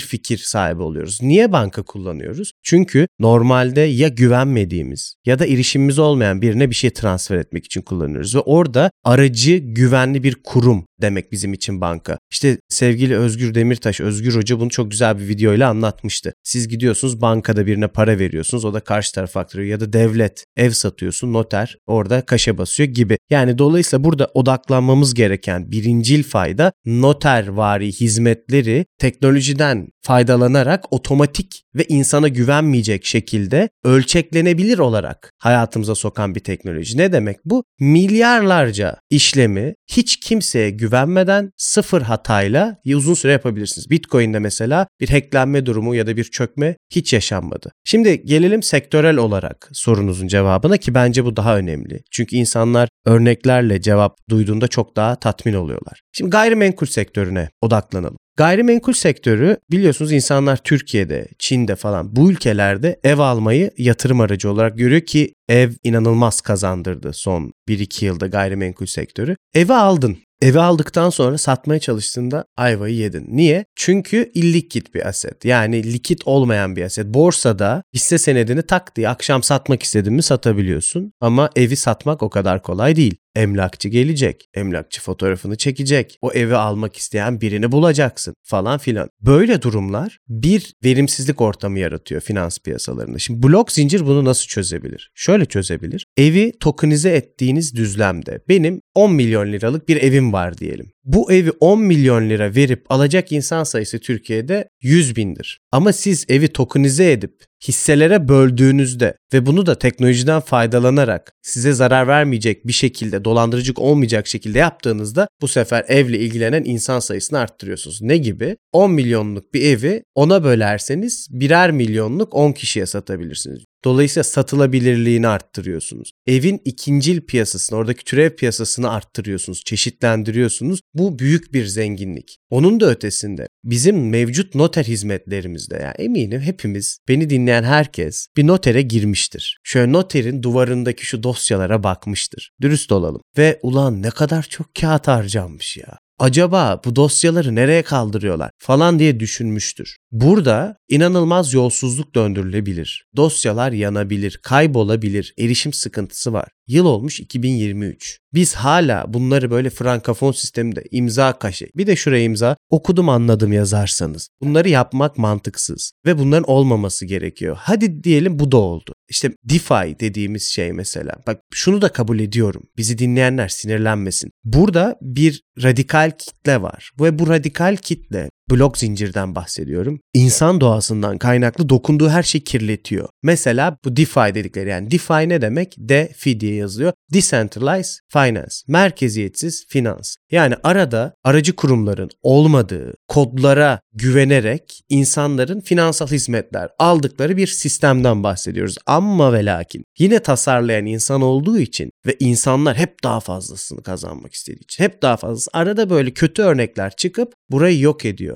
fikir 0.00 0.38
sahibi 0.38 0.82
oluyoruz. 0.82 1.18
Niye 1.22 1.52
banka 1.52 1.82
kullanıyoruz? 1.82 2.52
Çünkü 2.62 3.06
normalde 3.18 3.80
ya 3.80 4.08
güvenmediğimiz 4.08 5.14
ya 5.26 5.38
da 5.38 5.46
erişimimiz 5.46 5.98
olmayan 5.98 6.42
birine 6.42 6.70
bir 6.70 6.74
şey 6.74 6.90
transfer 6.90 7.36
etmek 7.36 7.64
için 7.64 7.82
kullanıyoruz 7.82 8.34
ve 8.34 8.40
orada 8.40 8.90
aracı 9.04 9.56
güvenli 9.56 10.22
bir 10.22 10.36
kurum 10.44 10.84
demek 11.02 11.32
bizim 11.32 11.52
için 11.52 11.80
banka. 11.80 12.18
İşte 12.30 12.58
sevgili 12.68 13.16
Özgür 13.16 13.54
Demirtaş, 13.54 14.00
Özgür 14.00 14.34
Hoca 14.34 14.60
bunu 14.60 14.70
çok 14.70 14.90
güzel 14.90 15.18
bir 15.18 15.28
videoyla 15.28 15.68
anlatmıştı. 15.70 16.32
Siz 16.42 16.68
gidiyorsunuz 16.68 17.20
bankada 17.20 17.66
birine 17.66 17.88
para 17.88 18.18
veriyorsunuz 18.18 18.64
o 18.64 18.74
da 18.74 18.80
karşı 18.80 19.14
taraf 19.14 19.36
aktarıyor 19.36 19.70
ya 19.70 19.80
da 19.80 19.92
devlet 19.92 20.44
ev 20.56 20.70
satıyorsun 20.70 21.32
noter 21.32 21.76
orada 21.86 22.20
kaşe 22.20 22.58
basıyor 22.58 22.88
gibi. 22.88 23.18
Yani 23.30 23.58
dolayısıyla 23.58 24.04
burada 24.04 24.30
odaklanmamız 24.34 25.14
gereken 25.14 25.70
birincil 25.70 26.22
fayda 26.22 26.72
noter 26.86 27.48
vari 27.48 27.92
hizmetleri 27.92 28.86
teknolojiden 28.98 29.88
faydalanarak 30.02 30.92
otomatik 30.92 31.62
ve 31.76 31.84
insana 31.88 32.28
güvenmeyecek 32.28 33.04
şekilde 33.04 33.68
ölçeklenebilir 33.84 34.78
olarak 34.78 35.32
hayatımıza 35.38 35.94
sokan 35.94 36.34
bir 36.34 36.40
teknoloji. 36.40 36.98
Ne 36.98 37.12
demek 37.12 37.36
bu? 37.44 37.64
Milyarlarca 37.80 38.96
işlemi 39.10 39.74
hiç 39.90 40.20
kimseye 40.20 40.70
güvenmeden 40.70 41.50
sıfır 41.56 42.02
hatayla 42.02 42.76
uzun 42.86 43.14
süre 43.14 43.32
yapabilirsiniz. 43.32 43.90
Bitcoin'de 43.90 44.38
mesela 44.38 44.86
bir 45.00 45.08
hacklenme 45.08 45.66
durumu 45.66 45.94
ya 45.94 46.06
da 46.06 46.16
bir 46.16 46.24
çökme 46.24 46.76
hiç 46.90 47.12
yaşanmadı. 47.12 47.72
Şimdi 47.84 48.22
gelelim 48.24 48.62
sektörel 48.62 49.16
olarak 49.16 49.70
sorunuzun 49.72 50.26
cevabına 50.26 50.76
ki 50.76 50.94
bence 50.94 51.24
bu 51.24 51.36
daha 51.36 51.56
önemli. 51.56 52.00
Çünkü 52.10 52.36
insanlar 52.36 52.88
örneklerle 53.06 53.80
cevap 53.80 54.16
duyduğunda 54.30 54.68
çok 54.68 54.96
daha 54.96 55.16
tatmin 55.16 55.54
oluyorlar. 55.54 56.00
Şimdi 56.12 56.30
gayrimenkul 56.30 56.86
sektörüne 56.86 57.48
odaklanalım. 57.62 58.16
Gayrimenkul 58.36 58.92
sektörü 58.92 59.56
biliyorsunuz 59.70 60.12
insanlar 60.12 60.56
Türkiye'de, 60.56 61.28
Çin'de 61.38 61.76
falan 61.76 62.16
bu 62.16 62.30
ülkelerde 62.30 63.00
ev 63.04 63.18
almayı 63.18 63.70
yatırım 63.78 64.20
aracı 64.20 64.50
olarak 64.50 64.78
görüyor 64.78 65.00
ki 65.00 65.34
ev 65.48 65.70
inanılmaz 65.84 66.40
kazandırdı 66.40 67.12
son 67.12 67.52
1-2 67.68 68.04
yılda 68.04 68.26
gayrimenkul 68.26 68.86
sektörü. 68.86 69.36
Evi 69.54 69.72
aldın. 69.74 70.18
Evi 70.42 70.60
aldıktan 70.60 71.10
sonra 71.10 71.38
satmaya 71.38 71.80
çalıştığında 71.80 72.44
ayvayı 72.56 72.94
yedin. 72.94 73.26
Niye? 73.28 73.64
Çünkü 73.76 74.30
illikit 74.34 74.94
bir 74.94 75.08
aset. 75.08 75.44
Yani 75.44 75.92
likit 75.92 76.26
olmayan 76.26 76.76
bir 76.76 76.82
aset. 76.82 77.06
Borsada 77.06 77.82
hisse 77.94 78.18
senedini 78.18 78.62
tak 78.62 78.96
diye 78.96 79.08
akşam 79.08 79.42
satmak 79.42 79.82
istedin 79.82 80.12
mi 80.12 80.22
satabiliyorsun. 80.22 81.12
Ama 81.20 81.50
evi 81.56 81.76
satmak 81.76 82.22
o 82.22 82.30
kadar 82.30 82.62
kolay 82.62 82.96
değil. 82.96 83.14
Emlakçı 83.34 83.88
gelecek. 83.88 84.48
Emlakçı 84.54 85.02
fotoğrafını 85.02 85.56
çekecek. 85.56 86.18
O 86.22 86.32
evi 86.32 86.56
almak 86.56 86.96
isteyen 86.96 87.40
birini 87.40 87.72
bulacaksın 87.72 88.34
falan 88.44 88.78
filan. 88.78 89.08
Böyle 89.20 89.62
durumlar 89.62 90.18
bir 90.28 90.74
verimsizlik 90.84 91.40
ortamı 91.40 91.78
yaratıyor 91.78 92.20
finans 92.20 92.58
piyasalarında. 92.58 93.18
Şimdi 93.18 93.42
blok 93.42 93.72
zincir 93.72 94.06
bunu 94.06 94.24
nasıl 94.24 94.46
çözebilir? 94.46 95.10
Şöyle 95.14 95.35
çözebilir. 95.44 96.06
Evi 96.16 96.52
tokenize 96.60 97.10
ettiğiniz 97.10 97.74
düzlemde 97.74 98.40
benim 98.48 98.80
10 98.94 99.12
milyon 99.12 99.52
liralık 99.52 99.88
bir 99.88 99.96
evim 99.96 100.32
var 100.32 100.58
diyelim. 100.58 100.90
Bu 101.04 101.32
evi 101.32 101.50
10 101.60 101.80
milyon 101.80 102.30
lira 102.30 102.54
verip 102.54 102.92
alacak 102.92 103.32
insan 103.32 103.64
sayısı 103.64 103.98
Türkiye'de 103.98 104.68
100 104.82 105.16
bindir. 105.16 105.60
Ama 105.72 105.92
siz 105.92 106.24
evi 106.28 106.48
tokenize 106.48 107.12
edip 107.12 107.44
hisselere 107.68 108.28
böldüğünüzde 108.28 109.14
ve 109.34 109.46
bunu 109.46 109.66
da 109.66 109.78
teknolojiden 109.78 110.40
faydalanarak 110.40 111.32
size 111.42 111.72
zarar 111.72 112.08
vermeyecek 112.08 112.66
bir 112.66 112.72
şekilde 112.72 113.24
dolandırıcılık 113.24 113.78
olmayacak 113.78 114.26
şekilde 114.26 114.58
yaptığınızda 114.58 115.28
bu 115.40 115.48
sefer 115.48 115.84
evle 115.88 116.18
ilgilenen 116.18 116.62
insan 116.64 116.98
sayısını 116.98 117.38
arttırıyorsunuz. 117.38 118.02
Ne 118.02 118.16
gibi? 118.16 118.56
10 118.72 118.90
milyonluk 118.90 119.54
bir 119.54 119.62
evi 119.62 120.02
ona 120.14 120.44
bölerseniz 120.44 121.28
birer 121.30 121.70
milyonluk 121.70 122.34
10 122.34 122.52
kişiye 122.52 122.86
satabilirsiniz. 122.86 123.64
Dolayısıyla 123.86 124.24
satılabilirliğini 124.24 125.28
arttırıyorsunuz. 125.28 126.12
Evin 126.26 126.62
ikincil 126.64 127.20
piyasasını, 127.20 127.78
oradaki 127.78 128.04
türev 128.04 128.30
piyasasını 128.30 128.90
arttırıyorsunuz, 128.90 129.64
çeşitlendiriyorsunuz. 129.64 130.80
Bu 130.94 131.18
büyük 131.18 131.52
bir 131.52 131.66
zenginlik. 131.66 132.38
Onun 132.50 132.80
da 132.80 132.90
ötesinde 132.90 133.48
bizim 133.64 134.08
mevcut 134.08 134.54
noter 134.54 134.84
hizmetlerimizde 134.84 135.74
yani 135.76 135.94
eminim 135.98 136.40
hepimiz 136.40 136.98
beni 137.08 137.30
dinleyen 137.30 137.62
herkes 137.62 138.26
bir 138.36 138.46
notere 138.46 138.82
girmiştir. 138.82 139.58
Şöyle 139.64 139.92
noterin 139.92 140.42
duvarındaki 140.42 141.06
şu 141.06 141.22
dosyalara 141.22 141.82
bakmıştır. 141.82 142.50
Dürüst 142.60 142.92
olalım. 142.92 143.20
Ve 143.38 143.60
ulan 143.62 144.02
ne 144.02 144.10
kadar 144.10 144.42
çok 144.42 144.74
kağıt 144.74 145.08
harcanmış 145.08 145.76
ya 145.76 145.98
acaba 146.18 146.80
bu 146.84 146.96
dosyaları 146.96 147.54
nereye 147.54 147.82
kaldırıyorlar 147.82 148.50
falan 148.58 148.98
diye 148.98 149.20
düşünmüştür. 149.20 149.96
Burada 150.12 150.76
inanılmaz 150.88 151.52
yolsuzluk 151.52 152.14
döndürülebilir. 152.14 153.06
Dosyalar 153.16 153.72
yanabilir, 153.72 154.40
kaybolabilir, 154.42 155.34
erişim 155.38 155.72
sıkıntısı 155.72 156.32
var. 156.32 156.48
Yıl 156.68 156.86
olmuş 156.86 157.20
2023. 157.20 158.18
Biz 158.34 158.54
hala 158.54 159.14
bunları 159.14 159.50
böyle 159.50 159.70
frankafon 159.70 160.32
sisteminde 160.32 160.84
imza 160.90 161.32
kaşe 161.32 161.68
bir 161.76 161.86
de 161.86 161.96
şuraya 161.96 162.24
imza 162.24 162.56
okudum 162.70 163.08
anladım 163.08 163.52
yazarsanız. 163.52 164.28
Bunları 164.42 164.68
yapmak 164.68 165.18
mantıksız 165.18 165.92
ve 166.06 166.18
bunların 166.18 166.50
olmaması 166.50 167.06
gerekiyor. 167.06 167.56
Hadi 167.60 168.04
diyelim 168.04 168.38
bu 168.38 168.52
da 168.52 168.56
oldu. 168.56 168.92
İşte 169.08 169.32
DeFi 169.44 170.00
dediğimiz 170.00 170.42
şey 170.42 170.72
mesela. 170.72 171.12
Bak 171.26 171.40
şunu 171.54 171.82
da 171.82 171.88
kabul 171.88 172.18
ediyorum. 172.18 172.62
Bizi 172.76 172.98
dinleyenler 172.98 173.48
sinirlenmesin. 173.48 174.30
Burada 174.44 174.96
bir 175.02 175.42
radikal 175.62 176.10
kitle 176.18 176.62
var. 176.62 176.90
Ve 177.00 177.18
bu 177.18 177.28
radikal 177.28 177.76
kitle 177.76 178.28
blok 178.50 178.78
zincirden 178.78 179.34
bahsediyorum. 179.34 180.00
İnsan 180.14 180.60
doğasından 180.60 181.18
kaynaklı 181.18 181.68
dokunduğu 181.68 182.08
her 182.08 182.22
şeyi 182.22 182.44
kirletiyor. 182.44 183.08
Mesela 183.22 183.76
bu 183.84 183.96
DeFi 183.96 184.34
dedikleri 184.34 184.70
yani 184.70 184.90
DeFi 184.90 185.28
ne 185.28 185.42
demek? 185.42 185.74
DeFi 185.78 186.40
diye 186.40 186.54
yazılıyor. 186.54 186.92
Decentralized 187.12 187.98
Finance. 188.12 188.54
Merkeziyetsiz 188.68 189.66
finans. 189.68 190.16
Yani 190.30 190.54
arada 190.62 191.14
aracı 191.24 191.56
kurumların 191.56 192.10
olmadığı 192.22 192.94
kodlara 193.08 193.80
güvenerek 193.92 194.80
insanların 194.88 195.60
finansal 195.60 196.06
hizmetler 196.06 196.68
aldıkları 196.78 197.36
bir 197.36 197.46
sistemden 197.46 198.22
bahsediyoruz. 198.22 198.76
Amma 198.86 199.32
ve 199.32 199.44
lakin 199.44 199.84
yine 199.98 200.18
tasarlayan 200.18 200.86
insan 200.86 201.22
olduğu 201.22 201.58
için 201.58 201.90
ve 202.06 202.16
insanlar 202.20 202.76
hep 202.76 203.04
daha 203.04 203.20
fazlasını 203.20 203.82
kazanmak 203.82 204.34
istediği 204.34 204.64
için 204.64 204.84
hep 204.84 205.02
daha 205.02 205.16
fazlası 205.16 205.50
arada 205.52 205.90
böyle 205.90 206.10
kötü 206.10 206.42
örnekler 206.42 206.96
çıkıp 206.96 207.32
burayı 207.50 207.80
yok 207.80 208.04
ediyor. 208.04 208.35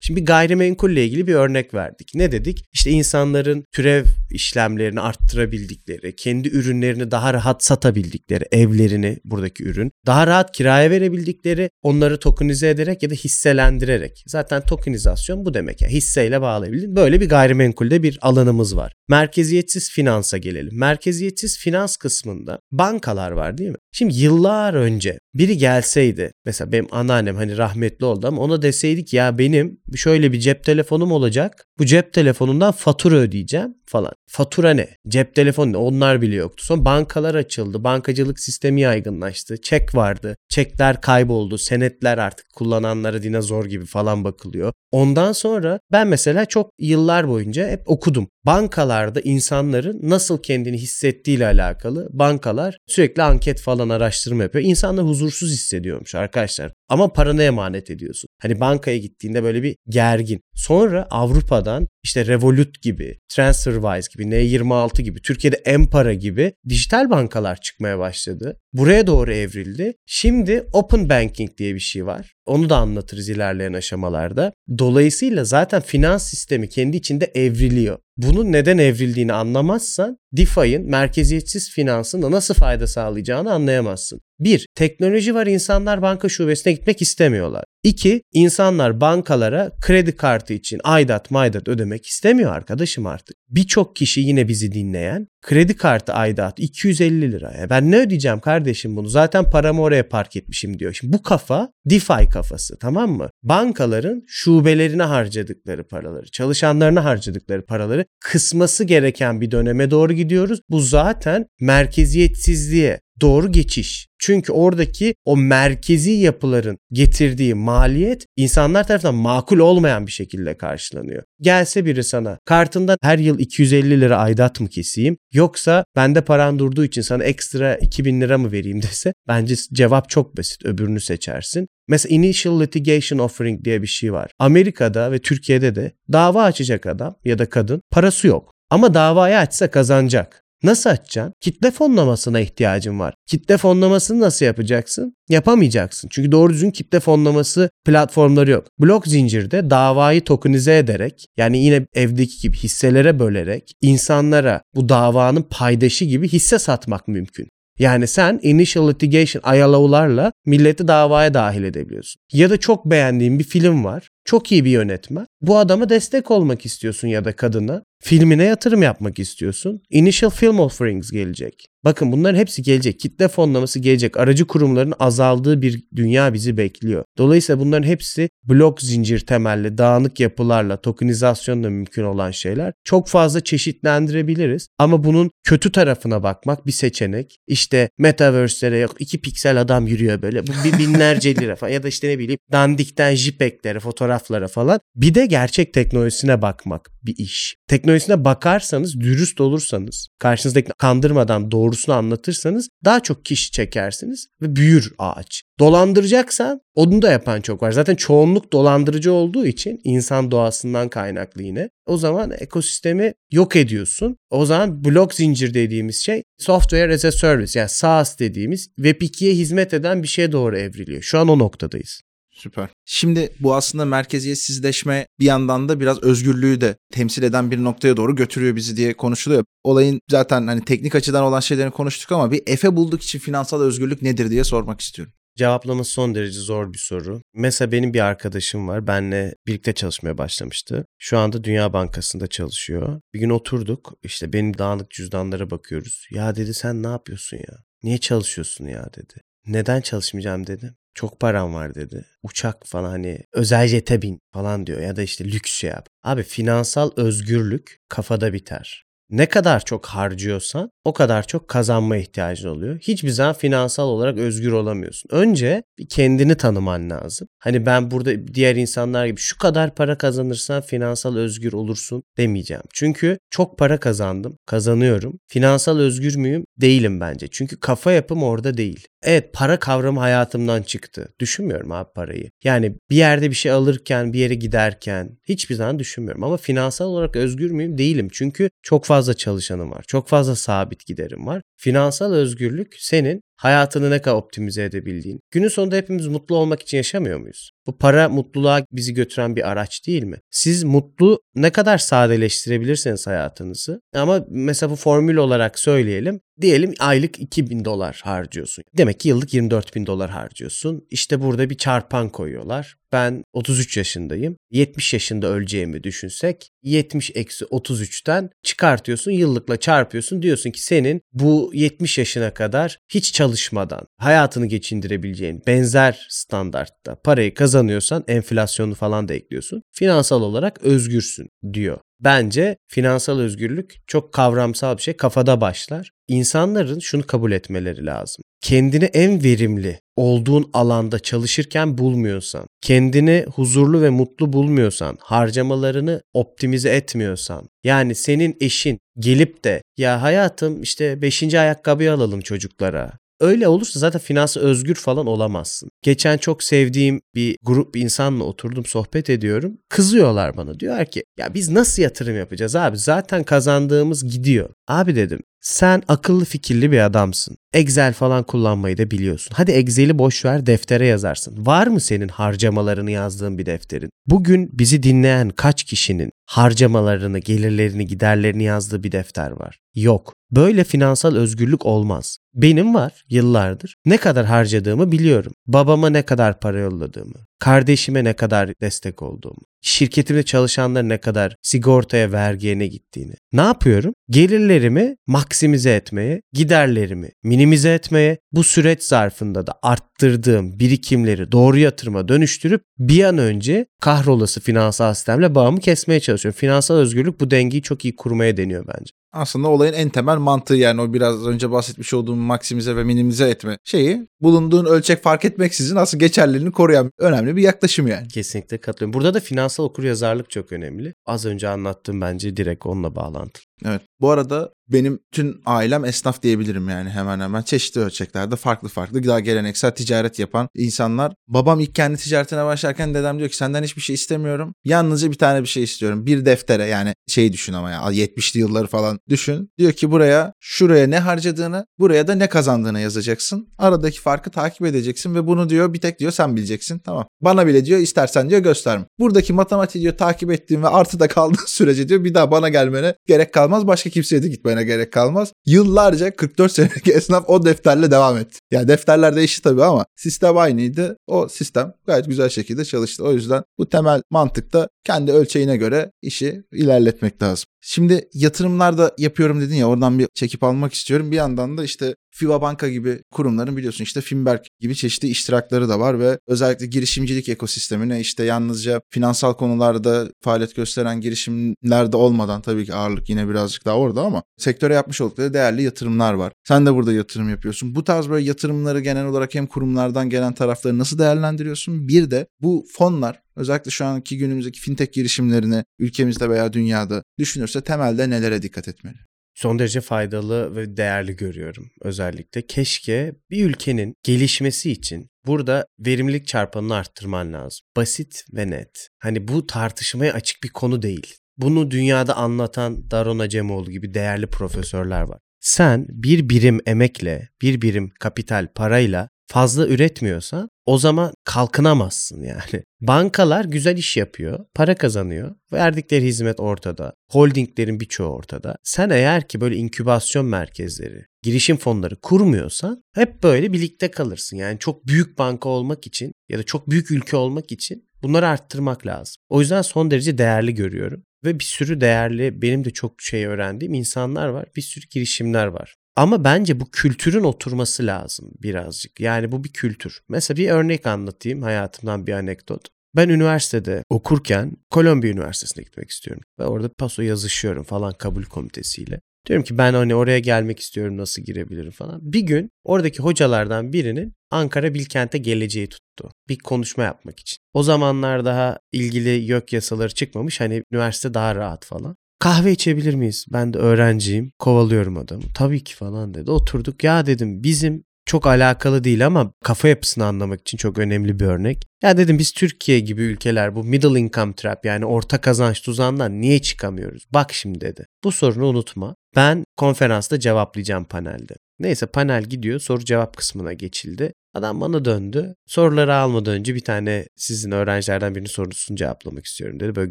Şimdi 0.00 0.24
gayrimenkulle 0.24 1.04
ilgili 1.04 1.26
bir 1.26 1.34
örnek 1.34 1.74
verdik. 1.74 2.10
Ne 2.14 2.32
dedik? 2.32 2.64
İşte 2.72 2.90
insanların 2.90 3.64
türev 3.72 4.04
işlemlerini 4.30 5.00
arttırabildikleri, 5.00 6.16
kendi 6.16 6.48
ürünlerini 6.48 7.10
daha 7.10 7.34
rahat 7.34 7.64
satabildikleri, 7.64 8.44
evlerini 8.52 9.18
buradaki 9.24 9.64
ürün, 9.64 9.92
daha 10.06 10.26
rahat 10.26 10.52
kiraya 10.52 10.90
verebildikleri, 10.90 11.70
onları 11.82 12.20
tokenize 12.20 12.68
ederek 12.68 13.02
ya 13.02 13.10
da 13.10 13.14
hisselendirerek. 13.14 14.22
Zaten 14.26 14.62
tokenizasyon 14.64 15.44
bu 15.44 15.54
demek. 15.54 15.82
Yani 15.82 15.92
hisseyle 15.92 16.40
bağlayabildin. 16.40 16.96
Böyle 16.96 17.20
bir 17.20 17.28
gayrimenkulde 17.28 18.02
bir 18.02 18.18
alanımız 18.22 18.76
var. 18.76 18.92
Merkeziyetsiz 19.08 19.90
finansa 19.90 20.38
gelelim. 20.38 20.78
Merkeziyetsiz 20.78 21.58
finans 21.58 21.96
kısmında 21.96 22.60
bankalar 22.72 23.30
var 23.30 23.58
değil 23.58 23.70
mi? 23.70 23.76
Şimdi 23.92 24.14
yıllar 24.14 24.74
önce 24.74 25.18
biri 25.34 25.56
gelseydi 25.56 26.32
mesela 26.44 26.72
benim 26.72 26.86
anneannem 26.90 27.36
hani 27.36 27.56
rahmetli 27.56 28.04
oldu 28.04 28.26
ama 28.26 28.42
ona 28.42 28.62
deseydik 28.62 29.12
ya 29.12 29.38
benim 29.38 29.80
şöyle 29.96 30.32
bir 30.32 30.40
cep 30.40 30.64
telefonum 30.64 31.12
olacak. 31.12 31.66
Bu 31.78 31.86
cep 31.86 32.12
telefonundan 32.12 32.72
fatura 32.72 33.16
ödeyeceğim 33.16 33.74
falan. 33.86 34.12
Fatura 34.26 34.70
ne? 34.70 34.88
Cep 35.08 35.34
telefonu 35.34 35.72
ne? 35.72 35.76
Onlar 35.76 36.22
bile 36.22 36.34
yoktu. 36.34 36.64
Sonra 36.66 36.84
bankalar 36.84 37.34
açıldı. 37.34 37.84
Bankacılık 37.84 38.40
sistemi 38.40 38.80
yaygınlaştı. 38.80 39.60
Çek 39.60 39.94
vardı. 39.94 40.36
Çekler 40.48 41.00
kayboldu. 41.00 41.58
Senetler 41.58 42.18
artık 42.18 42.46
kullananlara 42.54 43.22
dinozor 43.22 43.64
gibi 43.64 43.86
falan 43.86 44.24
bakılıyor. 44.24 44.72
Ondan 44.92 45.32
sonra 45.32 45.80
ben 45.92 46.06
mesela 46.06 46.46
çok 46.46 46.70
yıllar 46.78 47.28
boyunca 47.28 47.68
hep 47.68 47.82
okudum. 47.86 48.28
Bankalarda 48.46 49.20
insanların 49.20 50.00
nasıl 50.02 50.42
kendini 50.42 50.78
hissettiğiyle 50.78 51.46
alakalı 51.46 52.08
bankalar 52.12 52.76
sürekli 52.86 53.22
anket 53.22 53.60
falan 53.60 53.88
araştırma 53.88 54.42
yapıyor. 54.42 54.64
İnsanlar 54.64 55.04
huzursuz 55.04 55.50
hissediyormuş 55.50 56.14
arkadaşlar. 56.14 56.72
Ama 56.88 57.12
paranı 57.12 57.42
emanet 57.42 57.90
ediyorsun. 57.90 58.29
Hani 58.42 58.60
bankaya 58.60 58.98
gittiğinde 58.98 59.42
böyle 59.42 59.62
bir 59.62 59.76
gergin. 59.88 60.40
Sonra 60.54 61.06
Avrupa'dan 61.10 61.88
işte 62.04 62.26
Revolut 62.26 62.82
gibi, 62.82 63.18
TransferWise 63.28 64.08
gibi, 64.12 64.34
N26 64.34 65.02
gibi, 65.02 65.22
Türkiye'de 65.22 65.56
Empara 65.56 66.14
gibi 66.14 66.52
dijital 66.68 67.10
bankalar 67.10 67.60
çıkmaya 67.60 67.98
başladı. 67.98 68.56
Buraya 68.72 69.06
doğru 69.06 69.32
evrildi. 69.32 69.92
Şimdi 70.06 70.66
Open 70.72 71.08
Banking 71.08 71.50
diye 71.58 71.74
bir 71.74 71.80
şey 71.80 72.06
var. 72.06 72.34
Onu 72.46 72.70
da 72.70 72.76
anlatırız 72.76 73.28
ilerleyen 73.28 73.72
aşamalarda. 73.72 74.52
Dolayısıyla 74.78 75.44
zaten 75.44 75.82
finans 75.82 76.30
sistemi 76.30 76.68
kendi 76.68 76.96
içinde 76.96 77.24
evriliyor. 77.34 77.98
Bunun 78.16 78.52
neden 78.52 78.78
evrildiğini 78.78 79.32
anlamazsan 79.32 80.16
DeFi'nin 80.32 80.90
merkeziyetsiz 80.90 81.70
finansında 81.70 82.30
nasıl 82.30 82.54
fayda 82.54 82.86
sağlayacağını 82.86 83.52
anlayamazsın. 83.52 84.20
Bir, 84.40 84.66
teknoloji 84.74 85.34
var 85.34 85.46
insanlar 85.46 86.02
banka 86.02 86.28
şubesine 86.28 86.72
gitmek 86.72 87.02
istemiyorlar. 87.02 87.64
İki, 87.82 88.22
insanlar 88.32 89.00
bankalara 89.00 89.70
kredi 89.80 90.16
kartı 90.16 90.52
için 90.52 90.80
aidat 90.84 91.30
maydat 91.30 91.68
ödemek 91.68 92.06
istemiyor 92.06 92.52
arkadaşım 92.52 93.06
artık. 93.06 93.36
Birçok 93.48 93.96
kişi 93.96 94.20
yine 94.20 94.48
bizi 94.48 94.72
dinleyen 94.72 95.26
kredi 95.42 95.76
kartı 95.76 96.12
aidat 96.12 96.60
250 96.60 97.32
liraya. 97.32 97.70
Ben 97.70 97.90
ne 97.90 97.98
ödeyeceğim 97.98 98.40
kardeşim 98.40 98.96
bunu? 98.96 99.08
Zaten 99.08 99.50
paramı 99.50 99.82
oraya 99.82 100.08
park 100.08 100.36
etmişim 100.36 100.78
diyor. 100.78 100.92
Şimdi 100.92 101.12
bu 101.12 101.22
kafa 101.22 101.72
DeFi 101.86 102.28
kafası 102.32 102.78
tamam 102.78 103.10
mı? 103.10 103.30
Bankaların 103.42 104.22
şubelerine 104.26 105.02
harcadıkları 105.02 105.88
paraları, 105.88 106.30
çalışanlarına 106.30 107.04
harcadıkları 107.04 107.66
paraları 107.66 108.04
kısması 108.20 108.84
gereken 108.84 109.40
bir 109.40 109.50
döneme 109.50 109.90
doğru 109.90 110.12
gidiyoruz. 110.12 110.60
Bu 110.70 110.80
zaten 110.80 111.46
merkeziyetsizliğe 111.60 113.00
doğru 113.20 113.52
geçiş. 113.52 114.10
Çünkü 114.18 114.52
oradaki 114.52 115.14
o 115.24 115.36
merkezi 115.36 116.10
yapıların 116.10 116.78
getirdiği 116.92 117.54
maliyet 117.54 118.26
insanlar 118.36 118.86
tarafından 118.86 119.14
makul 119.14 119.58
olmayan 119.58 120.06
bir 120.06 120.12
şekilde 120.12 120.56
karşılanıyor. 120.56 121.22
Gelse 121.40 121.84
biri 121.84 122.04
sana 122.04 122.38
kartından 122.44 122.98
her 123.02 123.18
yıl 123.18 123.38
250 123.38 124.00
lira 124.00 124.18
aidat 124.18 124.60
mı 124.60 124.68
keseyim 124.68 125.16
yoksa 125.32 125.84
bende 125.96 126.20
paran 126.20 126.58
durduğu 126.58 126.84
için 126.84 127.02
sana 127.02 127.24
ekstra 127.24 127.74
2000 127.74 128.20
lira 128.20 128.38
mı 128.38 128.52
vereyim 128.52 128.82
dese 128.82 129.12
bence 129.28 129.54
cevap 129.72 130.08
çok 130.08 130.36
basit 130.36 130.64
öbürünü 130.64 131.00
seçersin. 131.00 131.68
Mesela 131.88 132.14
Initial 132.14 132.60
Litigation 132.60 133.18
Offering 133.18 133.64
diye 133.64 133.82
bir 133.82 133.86
şey 133.86 134.12
var. 134.12 134.30
Amerika'da 134.38 135.12
ve 135.12 135.18
Türkiye'de 135.18 135.74
de 135.74 135.92
dava 136.12 136.42
açacak 136.42 136.86
adam 136.86 137.14
ya 137.24 137.38
da 137.38 137.48
kadın 137.48 137.82
parası 137.90 138.26
yok. 138.26 138.52
Ama 138.70 138.94
davayı 138.94 139.38
açsa 139.38 139.70
kazanacak. 139.70 140.39
Nasıl 140.62 140.90
açacaksın? 140.90 141.34
Kitle 141.40 141.70
fonlamasına 141.70 142.40
ihtiyacın 142.40 142.98
var. 142.98 143.14
Kitle 143.26 143.56
fonlamasını 143.56 144.20
nasıl 144.20 144.46
yapacaksın? 144.46 145.14
Yapamayacaksın. 145.28 146.08
Çünkü 146.12 146.32
doğru 146.32 146.52
düzgün 146.52 146.70
kitle 146.70 147.00
fonlaması 147.00 147.70
platformları 147.86 148.50
yok. 148.50 148.66
Blok 148.78 149.06
zincirde 149.06 149.70
davayı 149.70 150.24
tokenize 150.24 150.78
ederek 150.78 151.26
yani 151.36 151.58
yine 151.58 151.86
evdeki 151.94 152.40
gibi 152.42 152.56
hisselere 152.56 153.18
bölerek 153.18 153.72
insanlara 153.80 154.62
bu 154.74 154.88
davanın 154.88 155.42
paydaşı 155.42 156.04
gibi 156.04 156.28
hisse 156.28 156.58
satmak 156.58 157.08
mümkün. 157.08 157.48
Yani 157.78 158.06
sen 158.06 158.40
initial 158.42 158.88
litigation 158.88 159.54
ILO'larla 159.56 160.32
milleti 160.46 160.88
davaya 160.88 161.34
dahil 161.34 161.64
edebiliyorsun. 161.64 162.20
Ya 162.32 162.50
da 162.50 162.56
çok 162.56 162.86
beğendiğin 162.86 163.38
bir 163.38 163.44
film 163.44 163.84
var. 163.84 164.08
Çok 164.24 164.52
iyi 164.52 164.64
bir 164.64 164.70
yönetmen. 164.70 165.26
Bu 165.40 165.58
adama 165.58 165.88
destek 165.88 166.30
olmak 166.30 166.66
istiyorsun 166.66 167.08
ya 167.08 167.24
da 167.24 167.36
kadına. 167.36 167.82
Filmine 168.02 168.44
yatırım 168.44 168.82
yapmak 168.82 169.18
istiyorsun. 169.18 169.82
Initial 169.90 170.30
Film 170.30 170.58
Offerings 170.58 171.10
gelecek. 171.10 171.66
Bakın 171.84 172.12
bunların 172.12 172.38
hepsi 172.38 172.62
gelecek. 172.62 173.00
Kitle 173.00 173.28
fonlaması 173.28 173.78
gelecek. 173.78 174.16
Aracı 174.16 174.46
kurumların 174.46 174.94
azaldığı 174.98 175.62
bir 175.62 175.84
dünya 175.96 176.34
bizi 176.34 176.56
bekliyor. 176.56 177.04
Dolayısıyla 177.18 177.60
bunların 177.60 177.86
hepsi 177.86 178.28
blok 178.44 178.82
zincir 178.82 179.20
temelli, 179.20 179.78
dağınık 179.78 180.20
yapılarla, 180.20 180.76
tokenizasyonla 180.76 181.70
mümkün 181.70 182.04
olan 182.04 182.30
şeyler. 182.30 182.72
Çok 182.84 183.08
fazla 183.08 183.40
çeşitlendirebiliriz. 183.40 184.68
Ama 184.78 185.04
bunun 185.04 185.30
kötü 185.44 185.72
tarafına 185.72 186.22
bakmak 186.22 186.66
bir 186.66 186.72
seçenek. 186.72 187.36
İşte 187.46 187.88
metaverse'lere 187.98 188.78
yok. 188.78 188.94
iki 188.98 189.20
piksel 189.20 189.60
adam 189.60 189.86
yürüyor 189.86 190.22
böyle. 190.22 190.46
Bu 190.46 190.52
binlerce 190.78 191.36
lira 191.36 191.56
falan. 191.56 191.72
Ya 191.72 191.82
da 191.82 191.88
işte 191.88 192.08
ne 192.08 192.18
bileyim 192.18 192.38
dandikten 192.52 193.14
JPEG'lere, 193.14 193.80
fotoğraflara 193.80 194.48
falan. 194.48 194.80
Bir 194.96 195.14
de 195.14 195.26
gerçek 195.30 195.74
teknolojisine 195.74 196.42
bakmak 196.42 196.90
bir 197.02 197.16
iş. 197.16 197.56
Teknolojisine 197.68 198.24
bakarsanız, 198.24 199.00
dürüst 199.00 199.40
olursanız, 199.40 200.08
karşınızdaki 200.18 200.72
kandırmadan 200.78 201.50
doğrusunu 201.50 201.94
anlatırsanız 201.94 202.68
daha 202.84 203.00
çok 203.00 203.24
kişi 203.24 203.50
çekersiniz 203.50 204.26
ve 204.42 204.56
büyür 204.56 204.92
ağaç. 204.98 205.42
Dolandıracaksan 205.58 206.60
onu 206.74 207.02
da 207.02 207.10
yapan 207.10 207.40
çok 207.40 207.62
var. 207.62 207.72
Zaten 207.72 207.94
çoğunluk 207.94 208.52
dolandırıcı 208.52 209.12
olduğu 209.12 209.46
için 209.46 209.80
insan 209.84 210.30
doğasından 210.30 210.88
kaynaklı 210.88 211.42
yine. 211.42 211.70
O 211.86 211.96
zaman 211.96 212.30
ekosistemi 212.38 213.12
yok 213.32 213.56
ediyorsun. 213.56 214.16
O 214.30 214.46
zaman 214.46 214.84
blok 214.84 215.14
zincir 215.14 215.54
dediğimiz 215.54 215.96
şey 215.96 216.22
software 216.38 216.94
as 216.94 217.04
a 217.04 217.12
service 217.12 217.58
yani 217.58 217.68
SaaS 217.68 218.18
dediğimiz 218.18 218.68
Web2'ye 218.78 219.34
hizmet 219.34 219.74
eden 219.74 220.02
bir 220.02 220.08
şeye 220.08 220.32
doğru 220.32 220.58
evriliyor. 220.58 221.02
Şu 221.02 221.18
an 221.18 221.28
o 221.28 221.38
noktadayız. 221.38 222.00
Süper. 222.40 222.68
Şimdi 222.84 223.32
bu 223.40 223.54
aslında 223.54 223.84
merkeziyetsizleşme 223.84 225.06
bir 225.20 225.24
yandan 225.24 225.68
da 225.68 225.80
biraz 225.80 226.02
özgürlüğü 226.02 226.60
de 226.60 226.76
temsil 226.92 227.22
eden 227.22 227.50
bir 227.50 227.64
noktaya 227.64 227.96
doğru 227.96 228.16
götürüyor 228.16 228.56
bizi 228.56 228.76
diye 228.76 228.96
konuşuluyor. 228.96 229.44
Olayın 229.64 230.00
zaten 230.10 230.46
hani 230.46 230.64
teknik 230.64 230.94
açıdan 230.94 231.24
olan 231.24 231.40
şeylerini 231.40 231.70
konuştuk 231.70 232.12
ama 232.12 232.32
bir 232.32 232.42
Efe 232.46 232.76
bulduk 232.76 233.02
için 233.02 233.18
finansal 233.18 233.62
özgürlük 233.62 234.02
nedir 234.02 234.30
diye 234.30 234.44
sormak 234.44 234.80
istiyorum. 234.80 235.14
Cevaplaması 235.36 235.90
son 235.90 236.14
derece 236.14 236.40
zor 236.40 236.72
bir 236.72 236.78
soru. 236.78 237.20
Mesela 237.34 237.72
benim 237.72 237.94
bir 237.94 238.00
arkadaşım 238.00 238.68
var. 238.68 238.86
Benle 238.86 239.34
birlikte 239.46 239.72
çalışmaya 239.72 240.18
başlamıştı. 240.18 240.86
Şu 240.98 241.18
anda 241.18 241.44
Dünya 241.44 241.72
Bankası'nda 241.72 242.26
çalışıyor. 242.26 243.00
Bir 243.14 243.20
gün 243.20 243.30
oturduk. 243.30 243.92
İşte 244.02 244.32
benim 244.32 244.58
dağınık 244.58 244.90
cüzdanlara 244.90 245.50
bakıyoruz. 245.50 246.06
Ya 246.10 246.36
dedi 246.36 246.54
sen 246.54 246.82
ne 246.82 246.88
yapıyorsun 246.88 247.36
ya? 247.36 247.58
Niye 247.82 247.98
çalışıyorsun 247.98 248.66
ya 248.66 248.90
dedi. 248.96 249.14
Neden 249.46 249.80
çalışmayacağım 249.80 250.46
dedim. 250.46 250.74
Çok 250.94 251.20
param 251.20 251.54
var 251.54 251.74
dedi. 251.74 252.04
Uçak 252.22 252.66
falan 252.66 252.90
hani 252.90 253.20
özel 253.32 253.66
jete 253.66 254.02
bin 254.02 254.20
falan 254.32 254.66
diyor 254.66 254.80
ya 254.80 254.96
da 254.96 255.02
işte 255.02 255.24
lüks 255.24 255.52
şey 255.52 255.70
yap. 255.70 255.86
Abi 256.04 256.22
finansal 256.22 256.90
özgürlük 256.96 257.78
kafada 257.88 258.32
biter. 258.32 258.84
Ne 259.10 259.26
kadar 259.26 259.64
çok 259.64 259.86
harcıyorsan 259.86 260.70
o 260.84 260.92
kadar 260.92 261.26
çok 261.26 261.48
kazanma 261.48 261.96
ihtiyacın 261.96 262.48
oluyor. 262.48 262.78
Hiçbir 262.78 263.10
zaman 263.10 263.34
finansal 263.34 263.88
olarak 263.88 264.18
özgür 264.18 264.52
olamıyorsun. 264.52 265.08
Önce 265.12 265.62
kendini 265.88 266.36
tanıman 266.36 266.90
lazım. 266.90 267.28
Hani 267.38 267.66
ben 267.66 267.90
burada 267.90 268.26
diğer 268.34 268.56
insanlar 268.56 269.06
gibi 269.06 269.20
şu 269.20 269.38
kadar 269.38 269.74
para 269.74 269.98
kazanırsan 269.98 270.62
finansal 270.62 271.16
özgür 271.16 271.52
olursun 271.52 272.02
demeyeceğim. 272.18 272.62
Çünkü 272.72 273.18
çok 273.30 273.58
para 273.58 273.80
kazandım, 273.80 274.36
kazanıyorum. 274.46 275.18
Finansal 275.28 275.78
özgür 275.78 276.16
müyüm? 276.16 276.44
Değilim 276.56 277.00
bence. 277.00 277.28
Çünkü 277.30 277.60
kafa 277.60 277.92
yapım 277.92 278.22
orada 278.22 278.56
değil. 278.56 278.86
Evet 279.02 279.32
para 279.32 279.58
kavramı 279.58 280.00
hayatımdan 280.00 280.62
çıktı. 280.62 281.08
Düşünmüyorum 281.20 281.72
abi 281.72 281.92
parayı. 281.94 282.30
Yani 282.44 282.76
bir 282.90 282.96
yerde 282.96 283.30
bir 283.30 283.34
şey 283.34 283.52
alırken, 283.52 284.12
bir 284.12 284.18
yere 284.18 284.34
giderken 284.34 285.18
hiçbir 285.24 285.54
zaman 285.54 285.78
düşünmüyorum. 285.78 286.24
Ama 286.24 286.36
finansal 286.36 286.86
olarak 286.86 287.16
özgür 287.16 287.50
müyüm? 287.50 287.78
Değilim. 287.78 288.08
Çünkü 288.12 288.50
çok 288.62 288.84
fazla 288.84 289.14
çalışanım 289.14 289.70
var. 289.70 289.84
Çok 289.86 290.08
fazla 290.08 290.36
sabit 290.36 290.86
giderim 290.86 291.26
var. 291.26 291.42
Finansal 291.56 292.12
özgürlük 292.12 292.74
senin 292.78 293.22
hayatını 293.40 293.90
ne 293.90 294.02
kadar 294.02 294.16
optimize 294.16 294.64
edebildiğin. 294.64 295.20
Günün 295.30 295.48
sonunda 295.48 295.76
hepimiz 295.76 296.06
mutlu 296.06 296.36
olmak 296.36 296.62
için 296.62 296.76
yaşamıyor 296.76 297.18
muyuz? 297.18 297.50
Bu 297.66 297.78
para 297.78 298.08
mutluluğa 298.08 298.64
bizi 298.72 298.94
götüren 298.94 299.36
bir 299.36 299.50
araç 299.50 299.86
değil 299.86 300.02
mi? 300.02 300.16
Siz 300.30 300.64
mutlu 300.64 301.20
ne 301.34 301.50
kadar 301.50 301.78
sadeleştirebilirseniz 301.78 303.06
hayatınızı 303.06 303.80
ama 303.94 304.24
mesela 304.30 304.70
bu 304.70 304.76
formül 304.76 305.16
olarak 305.16 305.58
söyleyelim. 305.58 306.20
Diyelim 306.40 306.74
aylık 306.78 307.20
2000 307.20 307.64
dolar 307.64 308.00
harcıyorsun. 308.04 308.64
Demek 308.76 309.00
ki 309.00 309.08
yıllık 309.08 309.34
24 309.34 309.74
bin 309.76 309.86
dolar 309.86 310.10
harcıyorsun. 310.10 310.86
İşte 310.90 311.20
burada 311.20 311.50
bir 311.50 311.56
çarpan 311.56 312.08
koyuyorlar. 312.08 312.76
Ben 312.92 313.24
33 313.32 313.76
yaşındayım. 313.76 314.36
70 314.50 314.92
yaşında 314.92 315.26
öleceğimi 315.26 315.84
düşünsek 315.84 316.48
70 316.62 317.10
eksi 317.14 317.44
33'ten 317.44 318.30
çıkartıyorsun 318.42 319.10
yıllıkla 319.10 319.56
çarpıyorsun. 319.56 320.22
Diyorsun 320.22 320.50
ki 320.50 320.62
senin 320.62 321.00
bu 321.12 321.50
70 321.54 321.98
yaşına 321.98 322.34
kadar 322.34 322.78
hiç 322.88 323.12
çalışmadan 323.12 323.86
hayatını 323.98 324.46
geçindirebileceğin 324.46 325.42
benzer 325.46 326.06
standartta 326.10 326.94
parayı 326.94 327.34
kazanıyorsan 327.34 328.04
enflasyonu 328.08 328.74
falan 328.74 329.08
da 329.08 329.14
ekliyorsun. 329.14 329.62
Finansal 329.72 330.22
olarak 330.22 330.62
özgürsün 330.62 331.28
diyor. 331.52 331.78
Bence 332.00 332.56
finansal 332.68 333.18
özgürlük 333.18 333.74
çok 333.86 334.12
kavramsal 334.12 334.76
bir 334.76 334.82
şey. 334.82 334.96
Kafada 334.96 335.40
başlar. 335.40 335.90
İnsanların 336.08 336.78
şunu 336.78 337.06
kabul 337.06 337.32
etmeleri 337.32 337.86
lazım. 337.86 338.22
Kendini 338.40 338.84
en 338.84 339.24
verimli 339.24 339.80
olduğun 340.00 340.50
alanda 340.52 340.98
çalışırken 340.98 341.78
bulmuyorsan, 341.78 342.46
kendini 342.60 343.24
huzurlu 343.34 343.82
ve 343.82 343.90
mutlu 343.90 344.32
bulmuyorsan, 344.32 344.98
harcamalarını 345.00 346.02
optimize 346.14 346.70
etmiyorsan, 346.70 347.48
yani 347.64 347.94
senin 347.94 348.36
eşin 348.40 348.78
gelip 348.98 349.44
de 349.44 349.62
ya 349.78 350.02
hayatım 350.02 350.62
işte 350.62 351.02
5. 351.02 351.34
ayakkabıyı 351.34 351.92
alalım 351.92 352.20
çocuklara. 352.20 352.92
Öyle 353.20 353.48
olursa 353.48 353.80
zaten 353.80 354.00
finansal 354.00 354.40
özgür 354.40 354.74
falan 354.74 355.06
olamazsın. 355.06 355.70
Geçen 355.82 356.18
çok 356.18 356.42
sevdiğim 356.42 357.00
bir 357.14 357.36
grup 357.42 357.76
insanla 357.76 358.24
oturdum 358.24 358.66
sohbet 358.66 359.10
ediyorum. 359.10 359.58
Kızıyorlar 359.68 360.36
bana. 360.36 360.60
Diyorlar 360.60 360.86
ki 360.90 361.04
ya 361.18 361.34
biz 361.34 361.50
nasıl 361.50 361.82
yatırım 361.82 362.16
yapacağız 362.16 362.56
abi? 362.56 362.76
Zaten 362.78 363.24
kazandığımız 363.24 364.12
gidiyor. 364.12 364.50
Abi 364.70 364.96
dedim 364.96 365.20
sen 365.40 365.82
akıllı 365.88 366.24
fikirli 366.24 366.72
bir 366.72 366.78
adamsın. 366.78 367.36
Excel 367.52 367.92
falan 367.92 368.22
kullanmayı 368.22 368.78
da 368.78 368.90
biliyorsun. 368.90 369.34
Hadi 369.36 369.50
Excel'i 369.50 369.98
boş 369.98 370.24
ver 370.24 370.46
deftere 370.46 370.86
yazarsın. 370.86 371.46
Var 371.46 371.66
mı 371.66 371.80
senin 371.80 372.08
harcamalarını 372.08 372.90
yazdığın 372.90 373.38
bir 373.38 373.46
defterin? 373.46 373.90
Bugün 374.06 374.50
bizi 374.52 374.82
dinleyen 374.82 375.30
kaç 375.30 375.64
kişinin 375.64 376.12
harcamalarını, 376.26 377.18
gelirlerini, 377.18 377.86
giderlerini 377.86 378.42
yazdığı 378.42 378.82
bir 378.82 378.92
defter 378.92 379.30
var? 379.30 379.58
Yok. 379.74 380.12
Böyle 380.30 380.64
finansal 380.64 381.16
özgürlük 381.16 381.66
olmaz. 381.66 382.18
Benim 382.34 382.74
var 382.74 383.04
yıllardır. 383.08 383.76
Ne 383.84 383.96
kadar 383.96 384.26
harcadığımı 384.26 384.92
biliyorum. 384.92 385.32
Babama 385.46 385.90
ne 385.90 386.02
kadar 386.02 386.40
para 386.40 386.58
yolladığımı, 386.58 387.26
kardeşime 387.40 388.04
ne 388.04 388.12
kadar 388.12 388.52
destek 388.60 389.02
olduğumu, 389.02 389.42
şirketimde 389.62 390.22
çalışanlara 390.22 390.82
ne 390.84 390.98
kadar 390.98 391.36
sigortaya, 391.42 392.12
vergiye 392.12 392.58
ne 392.58 392.66
gittiğini. 392.66 393.14
Ne 393.32 393.40
yapıyorum? 393.40 393.94
Gelirlerimi 394.10 394.96
maksimize 395.06 395.70
etmeye, 395.70 396.22
giderlerimi 396.32 397.10
minimize 397.22 397.74
etmeye, 397.74 398.18
bu 398.32 398.44
süreç 398.44 398.82
zarfında 398.82 399.46
da 399.46 399.54
arttırdığım 399.62 400.58
birikimleri 400.58 401.32
doğru 401.32 401.58
yatırıma 401.58 402.08
dönüştürüp 402.08 402.62
bir 402.78 403.04
an 403.04 403.18
önce 403.18 403.66
kahrolası 403.80 404.40
finansal 404.40 404.94
sistemle 404.94 405.34
bağımı 405.34 405.60
kesmeye 405.60 406.00
çalışıyorum. 406.00 406.38
Finansal 406.38 406.74
özgürlük 406.74 407.20
bu 407.20 407.30
dengeyi 407.30 407.62
çok 407.62 407.84
iyi 407.84 407.96
kurmaya 407.96 408.36
deniyor 408.36 408.64
bence. 408.66 408.99
Aslında 409.12 409.48
olayın 409.48 409.72
en 409.72 409.88
temel 409.88 410.16
mantığı 410.16 410.54
yani 410.54 410.80
o 410.80 410.92
biraz 410.92 411.26
önce 411.26 411.50
bahsetmiş 411.50 411.94
olduğum 411.94 412.16
maksimize 412.16 412.76
ve 412.76 412.84
minimize 412.84 413.28
etme 413.28 413.58
şeyi 413.64 414.08
bulunduğun 414.20 414.64
ölçek 414.64 415.02
fark 415.02 415.24
etmeksizin 415.24 415.76
aslında 415.76 416.04
geçerliliğini 416.04 416.52
koruyan 416.52 416.90
önemli 416.98 417.36
bir 417.36 417.42
yaklaşım 417.42 417.86
yani. 417.86 418.08
Kesinlikle 418.08 418.58
katılıyorum. 418.58 418.92
Burada 418.92 419.14
da 419.14 419.20
finansal 419.20 419.64
okuryazarlık 419.64 420.30
çok 420.30 420.52
önemli. 420.52 420.94
Az 421.06 421.26
önce 421.26 421.48
anlattığım 421.48 422.00
bence 422.00 422.36
direkt 422.36 422.66
onunla 422.66 422.96
bağlantılı. 422.96 423.49
Evet. 423.64 423.82
Bu 424.00 424.10
arada 424.10 424.50
benim 424.72 425.00
tüm 425.12 425.40
ailem 425.46 425.84
esnaf 425.84 426.22
diyebilirim 426.22 426.68
yani 426.68 426.90
hemen 426.90 427.20
hemen 427.20 427.42
çeşitli 427.42 427.80
ölçeklerde 427.80 428.36
farklı 428.36 428.68
farklı 428.68 429.06
daha 429.06 429.20
geleneksel 429.20 429.70
ticaret 429.70 430.18
yapan 430.18 430.48
insanlar. 430.54 431.12
Babam 431.28 431.60
ilk 431.60 431.74
kendi 431.74 431.96
ticaretine 431.96 432.44
başlarken 432.44 432.94
dedem 432.94 433.18
diyor 433.18 433.28
ki 433.30 433.36
senden 433.36 433.62
hiçbir 433.62 433.82
şey 433.82 433.94
istemiyorum. 433.94 434.54
Yalnızca 434.64 435.10
bir 435.10 435.18
tane 435.18 435.42
bir 435.42 435.46
şey 435.46 435.62
istiyorum. 435.62 436.06
Bir 436.06 436.24
deftere 436.24 436.66
yani 436.66 436.94
şey 437.08 437.32
düşün 437.32 437.52
ama 437.52 437.70
ya 437.70 437.80
70'li 437.80 438.40
yılları 438.40 438.66
falan 438.66 438.98
düşün. 439.08 439.50
Diyor 439.58 439.72
ki 439.72 439.90
buraya 439.90 440.32
şuraya 440.40 440.86
ne 440.86 440.98
harcadığını 440.98 441.66
buraya 441.78 442.08
da 442.08 442.14
ne 442.14 442.28
kazandığını 442.28 442.80
yazacaksın. 442.80 443.48
Aradaki 443.58 444.00
farkı 444.00 444.30
takip 444.30 444.66
edeceksin 444.66 445.14
ve 445.14 445.26
bunu 445.26 445.48
diyor 445.48 445.74
bir 445.74 445.80
tek 445.80 445.98
diyor 445.98 446.12
sen 446.12 446.36
bileceksin. 446.36 446.78
Tamam. 446.78 447.06
Bana 447.20 447.46
bile 447.46 447.64
diyor 447.64 447.80
istersen 447.80 448.30
diyor 448.30 448.40
gösterme. 448.40 448.84
Buradaki 448.98 449.32
matematiği 449.32 449.82
diyor 449.82 449.96
takip 449.96 450.30
ettiğin 450.30 450.62
ve 450.62 450.68
artıda 450.68 451.08
kaldığın 451.08 451.38
sürece 451.46 451.88
diyor 451.88 452.04
bir 452.04 452.14
daha 452.14 452.30
bana 452.30 452.48
gelmene 452.48 452.94
gerek 453.06 453.32
kalmaz. 453.50 453.66
Başka 453.66 453.90
kimseye 453.90 454.22
de 454.22 454.28
gitmene 454.28 454.64
gerek 454.64 454.92
kalmaz. 454.92 455.32
Yıllarca 455.46 456.16
44 456.16 456.52
senelik 456.52 456.88
esnaf 456.96 457.24
o 457.28 457.44
defterle 457.44 457.90
devam 457.90 458.16
etti. 458.18 458.39
Yani 458.50 458.68
defterler 458.68 459.16
değişti 459.16 459.42
tabii 459.42 459.64
ama 459.64 459.86
sistem 459.96 460.36
aynıydı. 460.38 460.96
O 461.06 461.28
sistem 461.28 461.72
gayet 461.86 462.06
güzel 462.06 462.28
şekilde 462.28 462.64
çalıştı. 462.64 463.04
O 463.04 463.12
yüzden 463.12 463.42
bu 463.58 463.68
temel 463.68 464.02
mantıkta 464.10 464.68
kendi 464.84 465.12
ölçeğine 465.12 465.56
göre 465.56 465.92
işi 466.02 466.42
ilerletmek 466.52 467.22
lazım. 467.22 467.44
Şimdi 467.62 468.08
yatırımlar 468.14 468.78
da 468.78 468.94
yapıyorum 468.98 469.40
dedin 469.40 469.54
ya 469.54 469.66
oradan 469.68 469.98
bir 469.98 470.08
çekip 470.14 470.44
almak 470.44 470.74
istiyorum. 470.74 471.10
Bir 471.10 471.16
yandan 471.16 471.58
da 471.58 471.64
işte 471.64 471.94
FIBA 472.10 472.42
Banka 472.42 472.68
gibi 472.68 473.02
kurumların 473.10 473.56
biliyorsun 473.56 473.84
işte 473.84 474.00
Finberg 474.00 474.40
gibi 474.60 474.76
çeşitli 474.76 475.08
iştirakları 475.08 475.68
da 475.68 475.80
var 475.80 476.00
ve 476.00 476.18
özellikle 476.26 476.66
girişimcilik 476.66 477.28
ekosistemine 477.28 478.00
işte 478.00 478.24
yalnızca 478.24 478.80
finansal 478.90 479.34
konularda 479.34 480.08
faaliyet 480.24 480.56
gösteren 480.56 481.00
girişimlerde 481.00 481.96
olmadan 481.96 482.42
tabii 482.42 482.66
ki 482.66 482.74
ağırlık 482.74 483.08
yine 483.08 483.28
birazcık 483.28 483.64
daha 483.64 483.76
orada 483.76 484.02
ama 484.02 484.22
sektöre 484.38 484.74
yapmış 484.74 485.00
oldukları 485.00 485.34
değerli 485.34 485.62
yatırımlar 485.62 486.14
var. 486.14 486.32
Sen 486.48 486.66
de 486.66 486.74
burada 486.74 486.92
yatırım 486.92 487.30
yapıyorsun. 487.30 487.74
Bu 487.74 487.84
tarz 487.84 488.08
böyle 488.08 488.26
yatırımları 488.40 488.80
genel 488.80 489.06
olarak 489.06 489.34
hem 489.34 489.46
kurumlardan 489.46 490.10
gelen 490.10 490.32
tarafları 490.32 490.78
nasıl 490.78 490.98
değerlendiriyorsun? 490.98 491.88
Bir 491.88 492.10
de 492.10 492.26
bu 492.40 492.66
fonlar 492.72 493.22
özellikle 493.36 493.70
şu 493.70 493.84
anki 493.84 494.18
günümüzdeki 494.18 494.60
fintech 494.60 494.92
girişimlerini 494.92 495.64
ülkemizde 495.78 496.30
veya 496.30 496.52
dünyada 496.52 497.02
düşünürse 497.18 497.60
temelde 497.60 498.10
nelere 498.10 498.42
dikkat 498.42 498.68
etmeli? 498.68 498.96
son 499.34 499.58
derece 499.58 499.80
faydalı 499.80 500.56
ve 500.56 500.76
değerli 500.76 501.16
görüyorum 501.16 501.70
özellikle. 501.80 502.46
Keşke 502.46 503.14
bir 503.30 503.44
ülkenin 503.44 503.94
gelişmesi 504.02 504.70
için 504.70 505.08
burada 505.26 505.66
verimlilik 505.78 506.26
çarpanını 506.26 506.74
arttırman 506.74 507.32
lazım. 507.32 507.60
Basit 507.76 508.24
ve 508.32 508.50
net. 508.50 508.88
Hani 508.98 509.28
bu 509.28 509.46
tartışmaya 509.46 510.12
açık 510.12 510.42
bir 510.42 510.48
konu 510.48 510.82
değil. 510.82 511.16
Bunu 511.36 511.70
dünyada 511.70 512.16
anlatan 512.16 512.90
Daron 512.90 513.18
Acemoğlu 513.18 513.70
gibi 513.70 513.94
değerli 513.94 514.26
profesörler 514.26 515.02
var. 515.02 515.18
Sen 515.40 515.86
bir 515.88 516.28
birim 516.28 516.60
emekle, 516.66 517.28
bir 517.42 517.62
birim 517.62 517.90
kapital 518.00 518.48
parayla 518.54 519.08
fazla 519.26 519.66
üretmiyorsan 519.66 520.48
o 520.66 520.78
zaman 520.78 521.14
kalkınamazsın 521.24 522.22
yani. 522.22 522.64
Bankalar 522.80 523.44
güzel 523.44 523.76
iş 523.76 523.96
yapıyor, 523.96 524.44
para 524.54 524.74
kazanıyor. 524.74 525.34
Verdikleri 525.52 526.04
hizmet 526.04 526.40
ortada. 526.40 526.94
Holdinglerin 527.10 527.80
birçoğu 527.80 528.16
ortada. 528.16 528.56
Sen 528.62 528.90
eğer 528.90 529.28
ki 529.28 529.40
böyle 529.40 529.56
inkübasyon 529.56 530.26
merkezleri, 530.26 531.04
girişim 531.22 531.56
fonları 531.56 531.96
kurmuyorsan 532.00 532.82
hep 532.94 533.22
böyle 533.22 533.52
birlikte 533.52 533.90
kalırsın. 533.90 534.36
Yani 534.36 534.58
çok 534.58 534.86
büyük 534.86 535.18
banka 535.18 535.48
olmak 535.48 535.86
için 535.86 536.12
ya 536.28 536.38
da 536.38 536.42
çok 536.42 536.70
büyük 536.70 536.90
ülke 536.90 537.16
olmak 537.16 537.52
için 537.52 537.88
bunları 538.02 538.28
arttırmak 538.28 538.86
lazım. 538.86 539.14
O 539.28 539.40
yüzden 539.40 539.62
son 539.62 539.90
derece 539.90 540.18
değerli 540.18 540.54
görüyorum. 540.54 541.04
Ve 541.24 541.38
bir 541.38 541.44
sürü 541.44 541.80
değerli, 541.80 542.42
benim 542.42 542.64
de 542.64 542.70
çok 542.70 543.02
şey 543.02 543.26
öğrendiğim 543.26 543.74
insanlar 543.74 544.28
var. 544.28 544.46
Bir 544.56 544.62
sürü 544.62 544.86
girişimler 544.86 545.46
var. 545.46 545.74
Ama 545.96 546.24
bence 546.24 546.60
bu 546.60 546.70
kültürün 546.70 547.24
oturması 547.24 547.86
lazım 547.86 548.32
birazcık. 548.42 549.00
Yani 549.00 549.32
bu 549.32 549.44
bir 549.44 549.52
kültür. 549.52 550.00
Mesela 550.08 550.36
bir 550.36 550.50
örnek 550.50 550.86
anlatayım 550.86 551.42
hayatımdan 551.42 552.06
bir 552.06 552.12
anekdot. 552.12 552.68
Ben 552.96 553.08
üniversitede 553.08 553.84
okurken 553.88 554.56
Kolombiya 554.70 555.12
Üniversitesi'ne 555.12 555.64
gitmek 555.64 555.90
istiyorum. 555.90 556.22
Ve 556.38 556.44
orada 556.44 556.68
paso 556.78 557.02
yazışıyorum 557.02 557.64
falan 557.64 557.92
kabul 557.92 558.24
komitesiyle. 558.24 559.00
Diyorum 559.26 559.44
ki 559.44 559.58
ben 559.58 559.74
hani 559.74 559.94
oraya 559.94 560.18
gelmek 560.18 560.60
istiyorum 560.60 560.96
nasıl 560.96 561.22
girebilirim 561.22 561.70
falan. 561.70 562.00
Bir 562.02 562.20
gün 562.20 562.50
oradaki 562.64 563.02
hocalardan 563.02 563.72
birinin 563.72 564.12
Ankara 564.30 564.74
Bilkent'e 564.74 565.18
geleceği 565.18 565.68
tuttu. 565.68 566.10
Bir 566.28 566.38
konuşma 566.38 566.84
yapmak 566.84 567.20
için. 567.20 567.38
O 567.54 567.62
zamanlar 567.62 568.24
daha 568.24 568.58
ilgili 568.72 569.08
YÖK 569.08 569.52
yasaları 569.52 569.94
çıkmamış. 569.94 570.40
Hani 570.40 570.62
üniversite 570.72 571.14
daha 571.14 571.34
rahat 571.34 571.64
falan. 571.64 571.96
Kahve 572.18 572.52
içebilir 572.52 572.94
miyiz? 572.94 573.26
Ben 573.32 573.52
de 573.52 573.58
öğrenciyim. 573.58 574.32
Kovalıyorum 574.38 574.96
adamı. 574.96 575.22
Tabii 575.34 575.64
ki 575.64 575.76
falan 575.76 576.14
dedi. 576.14 576.30
Oturduk. 576.30 576.84
Ya 576.84 577.06
dedim 577.06 577.42
bizim 577.42 577.84
çok 578.06 578.26
alakalı 578.26 578.84
değil 578.84 579.06
ama 579.06 579.32
kafa 579.44 579.68
yapısını 579.68 580.04
anlamak 580.04 580.40
için 580.40 580.58
çok 580.58 580.78
önemli 580.78 581.20
bir 581.20 581.24
örnek. 581.24 581.66
Ya 581.82 581.96
dedim 581.96 582.18
biz 582.18 582.32
Türkiye 582.32 582.80
gibi 582.80 583.02
ülkeler 583.02 583.54
bu 583.54 583.64
middle 583.64 584.00
income 584.00 584.34
trap 584.34 584.66
yani 584.66 584.84
orta 584.84 585.20
kazanç 585.20 585.62
tuzağından 585.62 586.20
niye 586.20 586.42
çıkamıyoruz? 586.42 587.06
Bak 587.10 587.32
şimdi 587.32 587.60
dedi. 587.60 587.86
Bu 588.04 588.12
sorunu 588.12 588.46
unutma. 588.46 588.94
Ben 589.16 589.44
konferansta 589.56 590.20
cevaplayacağım 590.20 590.84
panelde. 590.84 591.34
Neyse 591.58 591.86
panel 591.86 592.24
gidiyor 592.24 592.60
soru 592.60 592.84
cevap 592.84 593.16
kısmına 593.16 593.52
geçildi. 593.52 594.12
Adam 594.34 594.60
bana 594.60 594.84
döndü. 594.84 595.34
Soruları 595.46 595.94
almadan 595.94 596.34
önce 596.34 596.54
bir 596.54 596.64
tane 596.64 597.06
sizin 597.16 597.50
öğrencilerden 597.50 598.14
birinin 598.14 598.28
sorusunu 598.28 598.76
cevaplamak 598.76 599.26
istiyorum 599.26 599.60
dedi. 599.60 599.74
Böyle 599.76 599.90